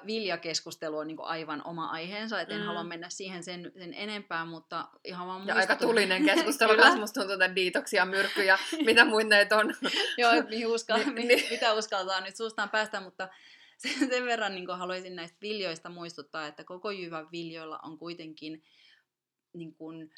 viljakeskustelu 0.06 0.98
on 0.98 1.06
niin 1.06 1.20
aivan 1.20 1.62
oma 1.64 1.90
aiheensa, 1.90 2.40
että 2.40 2.54
en 2.54 2.60
Mm. 2.60 2.66
halua 2.66 2.84
mennä 2.84 3.08
siihen 3.08 3.44
sen, 3.44 3.72
sen 3.78 3.94
enempää, 3.94 4.44
mutta 4.44 4.88
ihan 5.04 5.26
vaan 5.26 5.46
Ja 5.46 5.54
aika 5.54 5.76
tulinen 5.76 6.24
keskustelu, 6.34 6.76
koska 6.76 6.96
musta 6.96 7.20
tuntuu, 7.20 7.34
että 7.34 7.54
diitoksia, 7.54 8.04
myrkkyjä, 8.04 8.58
mitä 8.86 9.04
muita 9.04 9.28
näitä 9.28 9.56
on. 9.56 9.74
Joo, 10.18 10.32
mihin 10.50 10.66
uskal, 10.66 10.98
niin. 11.14 11.50
mitä 11.50 11.72
uskaltaa 11.72 12.20
nyt 12.20 12.36
suustaan 12.36 12.70
päästä, 12.70 13.00
mutta 13.00 13.28
sen, 14.08 14.24
verran 14.24 14.54
niin 14.54 14.70
haluaisin 14.70 15.16
näistä 15.16 15.38
viljoista 15.42 15.88
muistuttaa, 15.88 16.46
että 16.46 16.64
koko 16.64 16.90
jyvän 16.90 17.30
viljoilla 17.32 17.78
on 17.82 17.98
kuitenkin 17.98 18.62
niin 19.52 19.74
kuin, 19.74 20.10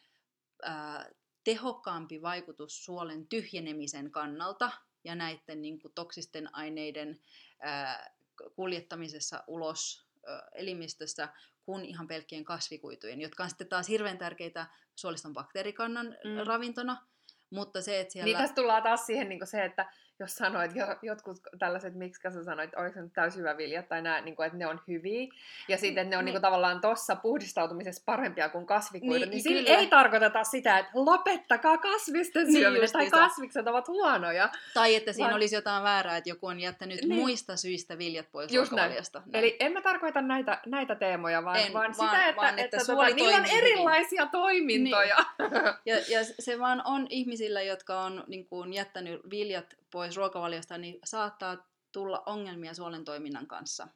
ää, 0.63 1.11
tehokkaampi 1.45 2.23
vaikutus 2.23 2.85
suolen 2.85 3.29
tyhjenemisen 3.29 4.11
kannalta 4.11 4.71
ja 5.05 5.15
näiden 5.15 5.63
niin 5.63 5.81
kuin, 5.81 5.93
toksisten 5.95 6.55
aineiden 6.55 7.21
ää, 7.61 8.15
kuljettamisessa 8.55 9.45
ulos 9.47 10.07
ää, 10.27 10.49
elimistöstä 10.55 11.29
kuin 11.63 11.85
ihan 11.85 12.09
pelkkien 12.09 12.45
kasvikuitujen, 12.45 13.21
jotka 13.21 13.43
on 13.43 13.49
sitten 13.49 13.69
taas 13.69 13.89
hirveän 13.89 14.19
tärkeitä 14.19 14.67
suoliston 14.95 15.33
bakteerikannan 15.33 16.07
mm. 16.07 16.47
ravintona, 16.47 17.07
mutta 17.51 17.83
se, 17.83 18.01
että 18.01 18.13
siellä... 18.13 18.25
Niin 18.25 18.39
tässä 18.39 18.55
tullaan 18.55 18.83
taas 18.83 19.07
siihen 19.07 19.29
niin 19.29 19.47
se, 19.47 19.65
että 19.65 19.93
jos 20.21 20.35
sanoit 20.35 20.75
jo, 20.77 20.87
jotkut 21.03 21.39
tällaiset, 21.59 21.95
miksi 21.95 22.23
sä 22.33 22.45
sanoit, 22.45 22.75
oliko 22.75 22.95
se 22.95 23.03
nyt 23.03 23.13
täysjyväviljat 23.13 23.89
tai 23.89 24.03
nämä, 24.03 24.21
niin 24.21 24.37
kuin, 24.37 24.47
että 24.47 24.59
ne 24.59 24.67
on 24.67 24.81
hyviä, 24.89 25.29
ja 25.69 25.79
sitten 25.79 26.03
että 26.03 26.11
ne 26.11 26.17
on 26.19 26.25
niin. 26.25 26.29
Niin. 26.29 26.35
Niin 26.35 26.43
tavallaan 26.43 26.81
tuossa 26.81 27.17
puhdistautumisessa 27.17 28.03
parempia 28.07 28.49
kuin 28.49 28.67
kasvikuitu, 28.67 29.13
niin, 29.13 29.21
Niin, 29.21 29.31
niin 29.31 29.43
sillä 29.43 29.63
kyllä. 29.67 29.79
ei 29.79 29.87
tarkoiteta 29.87 30.45
sitä, 30.45 30.79
että 30.79 30.91
lopettakaa 30.95 31.79
kasvisten 31.79 32.47
Niin 32.47 32.57
syöminen, 32.59 32.93
tai 32.93 33.11
kasvikset 33.11 33.67
ovat 33.67 33.89
huonoja. 33.89 34.49
Tai 34.75 34.95
että 34.95 35.13
siinä 35.13 35.25
Vaan- 35.27 35.37
olisi 35.37 35.55
jotain 35.55 35.83
väärää, 35.83 36.17
että 36.17 36.31
joku 36.31 36.47
on 36.47 36.61
jättänyt 36.61 37.01
Niin. 37.01 37.09
niin. 37.09 37.21
muista 37.21 37.57
syistä 37.57 37.99
viljat 37.99 38.27
pois 38.33 38.53
Just 38.53 38.73
näin. 38.73 38.79
ruokavaliosta. 38.81 39.19
Näin. 39.19 39.45
Eli 39.45 39.57
en 39.61 39.73
mä 39.73 39.81
tarkoita 39.83 40.23
näitä, 40.23 40.61
näitä 40.67 40.95
teemoja, 40.95 41.45
vaan, 41.45 41.57
En, 41.57 41.73
vaan, 41.73 41.95
vaan- 41.99 42.11
sitä, 42.11 42.27
että, 42.29 42.37
vaan, 42.41 42.59
että, 42.59 42.77
että 42.77 42.93
tota, 42.93 43.15
niillä 43.15 43.37
on 43.37 43.45
hyvin. 43.45 43.59
erilaisia 43.59 44.27
toimintoja. 44.27 45.17
Ja, 45.87 45.97
ja 46.09 46.21
se 46.39 46.59
vaan 46.59 46.83
on 46.85 47.07
ihmisillä, 47.11 47.63
jotka 47.63 48.01
on 48.01 48.25
niin 48.27 48.47
kuin, 48.47 48.73
jättänyt 48.73 49.21
viljat 49.31 49.67
pois 49.91 50.17
ruokavaliosta, 50.17 50.79
niin 50.79 50.99
saattaa 51.05 51.69
tulla 51.93 52.23
ongelmia 52.27 52.75
suolen 52.75 53.05
toiminnan 53.05 53.47
kanssa. 53.47 53.89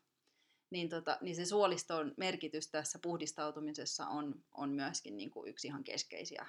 Niin, 0.70 0.88
tota, 0.88 1.18
niin 1.20 1.36
se 1.36 1.44
suoliston 1.44 2.14
merkitys 2.16 2.70
tässä 2.70 2.98
puhdistautumisessa 3.02 4.06
on, 4.06 4.44
on 4.54 4.70
myöskin 4.70 5.16
niin 5.16 5.30
kuin 5.30 5.50
yksi 5.50 5.66
ihan 5.68 5.84
keskeisiä. 5.84 6.46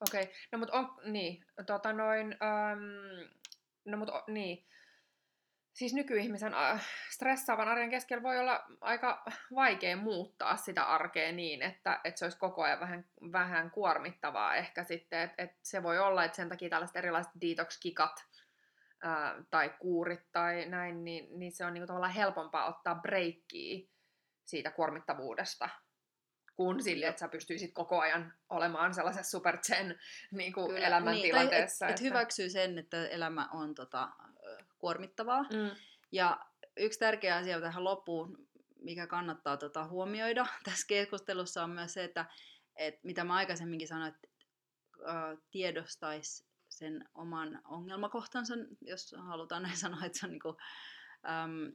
Okei, 0.00 0.22
okay. 0.22 0.34
no 0.52 0.58
mut 0.58 0.70
on, 0.70 0.96
niin, 1.04 1.44
tota 1.66 1.92
noin, 1.92 2.26
äm, 2.32 2.80
no 3.84 3.96
mut 3.96 4.08
o, 4.08 4.24
niin, 4.28 4.66
siis 5.72 5.94
nykyihmisen 5.94 6.54
äh, 6.54 6.86
stressaavan 7.10 7.68
arjen 7.68 7.90
keskellä 7.90 8.22
voi 8.22 8.38
olla 8.38 8.64
aika 8.80 9.24
vaikea 9.54 9.96
muuttaa 9.96 10.56
sitä 10.56 10.84
arkea 10.84 11.32
niin, 11.32 11.62
että, 11.62 12.00
että 12.04 12.18
se 12.18 12.24
olisi 12.24 12.38
koko 12.38 12.62
ajan 12.62 12.80
vähän, 12.80 13.04
vähän 13.32 13.70
kuormittavaa 13.70 14.54
ehkä 14.54 14.84
sitten, 14.84 15.20
että, 15.20 15.42
että 15.42 15.58
se 15.62 15.82
voi 15.82 15.98
olla, 15.98 16.24
että 16.24 16.36
sen 16.36 16.48
takia 16.48 16.70
tällaiset 16.70 16.96
erilaiset 16.96 17.32
detox-kikat 17.40 18.24
ää, 19.02 19.42
tai 19.50 19.70
kuurit 19.78 20.32
tai 20.32 20.66
näin, 20.66 21.04
niin, 21.04 21.38
niin 21.38 21.52
se 21.52 21.64
on 21.64 21.74
niinku 21.74 21.86
tavallaan 21.86 22.12
helpompaa 22.12 22.68
ottaa 22.68 22.94
breikkiä 22.94 23.88
siitä 24.44 24.70
kuormittavuudesta 24.70 25.68
kuin 26.60 26.82
sille, 26.82 27.06
että 27.06 27.20
sä 27.20 27.28
pystyisit 27.28 27.72
koko 27.74 28.00
ajan 28.00 28.34
olemaan 28.48 28.94
sellaisessa 28.94 29.30
super 29.30 29.58
zen 29.62 29.98
niin 30.32 30.52
kuin 30.52 30.66
Kyllä, 30.66 30.86
elämäntilanteessa. 30.86 31.86
Niin, 31.86 31.94
et, 31.94 32.00
et 32.00 32.06
hyväksyy 32.06 32.50
sen, 32.50 32.78
että 32.78 33.08
elämä 33.08 33.48
on 33.52 33.74
tota, 33.74 34.08
kuormittavaa. 34.80 35.42
Mm. 35.42 35.70
Ja 36.12 36.40
yksi 36.76 36.98
tärkeä 36.98 37.36
asia 37.36 37.60
tähän 37.60 37.84
loppuun, 37.84 38.48
mikä 38.82 39.06
kannattaa 39.06 39.56
tota 39.56 39.88
huomioida 39.88 40.46
tässä 40.64 40.86
keskustelussa 40.86 41.64
on 41.64 41.70
myös 41.70 41.92
se, 41.92 42.04
että 42.04 42.26
et 42.76 42.94
mitä 43.04 43.24
mä 43.24 43.34
aikaisemminkin 43.34 43.88
sanoin, 43.88 44.14
että 44.14 44.28
äh, 45.08 45.38
tiedostaisi 45.50 46.44
sen 46.68 47.08
oman 47.14 47.60
ongelmakohtansa, 47.64 48.54
jos 48.80 49.14
halutaan 49.18 49.62
näin 49.62 49.76
sanoa, 49.86 50.04
että 50.04 50.18
se 50.18 50.26
on 50.26 50.30
niinku, 50.30 50.56
äm, 51.28 51.72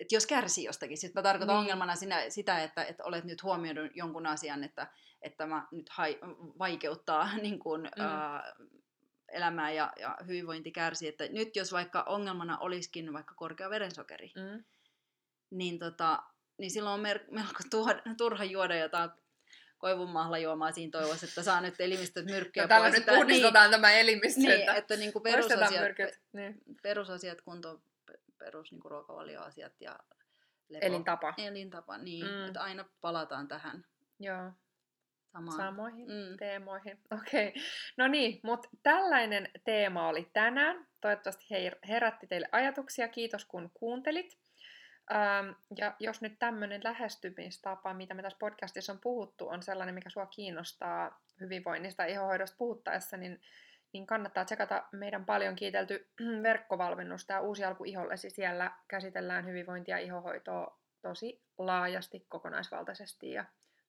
että 0.00 0.14
jos 0.14 0.26
kärsii 0.26 0.64
jostakin, 0.64 0.98
sitten 0.98 1.20
mä 1.20 1.22
tarkoitan 1.22 1.54
Niin. 1.54 1.60
ongelmana 1.60 1.96
sinä, 1.96 2.30
sitä, 2.30 2.62
että, 2.62 2.84
että 2.84 3.04
olet 3.04 3.24
nyt 3.24 3.42
huomioinut 3.42 3.90
jonkun 3.94 4.26
asian, 4.26 4.64
että, 4.64 4.86
että 5.22 5.36
tämä 5.36 5.66
nyt 5.72 5.88
hai, 5.88 6.18
vaikeuttaa 6.58 7.36
niin 7.42 7.58
kuin, 7.58 7.80
Mm. 7.82 8.02
mm. 8.02 8.08
ää, 8.08 8.52
elämää 9.32 9.72
ja, 9.72 9.92
ja 10.00 10.18
hyvinvointi 10.26 10.70
kärsii. 10.72 11.08
Että 11.08 11.24
nyt 11.28 11.56
jos 11.56 11.72
vaikka 11.72 12.02
ongelmana 12.02 12.58
olisikin 12.58 13.12
vaikka 13.12 13.34
korkea 13.34 13.70
verensokeri, 13.70 14.32
Mm. 14.36 14.64
niin, 15.50 15.78
tota, 15.78 16.22
niin 16.58 16.70
silloin 16.70 16.94
on 16.94 17.00
mer- 17.00 17.24
melko 17.30 17.58
tuoda, 17.70 18.02
turha 18.18 18.44
juoda 18.44 18.76
jotain 18.76 19.10
koivun 19.78 20.10
mahlajuomaa 20.10 20.72
siinä 20.72 20.90
toivossa, 20.90 21.26
että 21.26 21.42
saa 21.42 21.60
nyt 21.60 21.80
elimistöt 21.80 22.24
myrkkyä 22.24 22.62
Ja 22.62 22.68
tällä 22.68 22.82
pois. 22.84 22.92
nyt 22.92 23.08
Että- 23.08 23.14
puhdistetaan 23.20 23.70
tämä 23.70 23.92
elimistö, 23.92 24.40
niin, 24.40 24.50
että 24.52 24.70
niin, 24.72 24.78
että 24.78 24.96
niin 24.96 25.12
kuin 25.12 25.22
perusasiat, 25.22 25.80
myrkyt. 25.82 26.20
Niin. 26.32 26.60
perusasiat 26.82 27.40
kuntoon, 27.40 27.82
pe- 28.06 28.20
perus 28.38 28.72
niin 28.72 28.80
kuin 28.80 28.90
ruokavalioasiat 28.90 29.72
ja 29.80 29.98
lepo. 30.68 30.86
Elintapa. 30.86 31.34
Elintapa, 31.38 31.98
niin. 31.98 32.26
Mm. 32.26 32.46
Että 32.46 32.62
aina 32.62 32.84
palataan 33.00 33.48
tähän 33.48 33.84
Joo, 34.20 34.52
samaan. 35.32 35.56
samoihin 35.56 36.08
Mm. 36.08 36.36
teemoihin. 36.38 36.98
Okei, 37.20 37.48
okay. 37.48 37.62
no 37.96 38.08
niin, 38.08 38.40
mutta 38.42 38.68
tällainen 38.82 39.48
teema 39.64 40.08
oli 40.08 40.30
tänään. 40.32 40.86
Toivottavasti 41.00 41.46
he 41.50 41.72
herätti 41.88 42.26
teille 42.26 42.48
ajatuksia. 42.52 43.08
Kiitos 43.08 43.44
kun 43.44 43.70
kuuntelit. 43.74 44.38
Ähm, 45.12 45.50
ja 45.76 45.96
jos 45.98 46.20
nyt 46.20 46.38
tämmöinen 46.38 46.80
lähestymistapa, 46.84 47.94
mitä 47.94 48.14
me 48.14 48.22
tässä 48.22 48.38
podcastissa 48.38 48.92
on 48.92 48.98
puhuttu, 49.00 49.48
on 49.48 49.62
sellainen, 49.62 49.94
mikä 49.94 50.10
sua 50.10 50.26
kiinnostaa 50.26 51.20
hyvinvoinnista 51.40 52.02
ja 52.02 52.08
ihohoidosta 52.08 52.56
puhuttaessa, 52.58 53.16
niin, 53.16 53.40
niin 53.92 54.06
kannattaa 54.06 54.44
tsekata 54.44 54.84
meidän 54.92 55.24
paljon 55.24 55.56
kiitelty 55.56 56.08
verkkovalmennus, 56.42 57.26
tämä 57.26 57.40
Uusi 57.40 57.64
alku 57.64 57.84
ihollesi. 57.84 58.30
Siellä 58.30 58.72
käsitellään 58.88 59.46
hyvinvointia 59.46 59.98
ja 59.98 60.04
ihohoitoa 60.04 60.78
tosi 61.02 61.42
laajasti, 61.58 62.26
kokonaisvaltaisesti 62.28 63.30
ja 63.30 63.44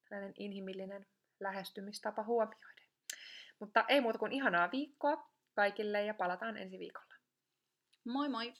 tällainen 0.10 0.34
inhimillinen 0.38 1.06
lähestymistapa 1.42 2.24
huomioiden. 2.24 2.88
Mutta 3.60 3.86
ei 3.88 4.02
muuta 4.02 4.20
kuin 4.20 4.32
ihanaa 4.32 4.72
viikkoa 4.72 5.30
kaikille 5.56 6.06
ja 6.06 6.14
palataan 6.14 6.58
ensi 6.58 6.80
viikolla. 6.80 7.16
Moi 8.06 8.30
moi! 8.30 8.54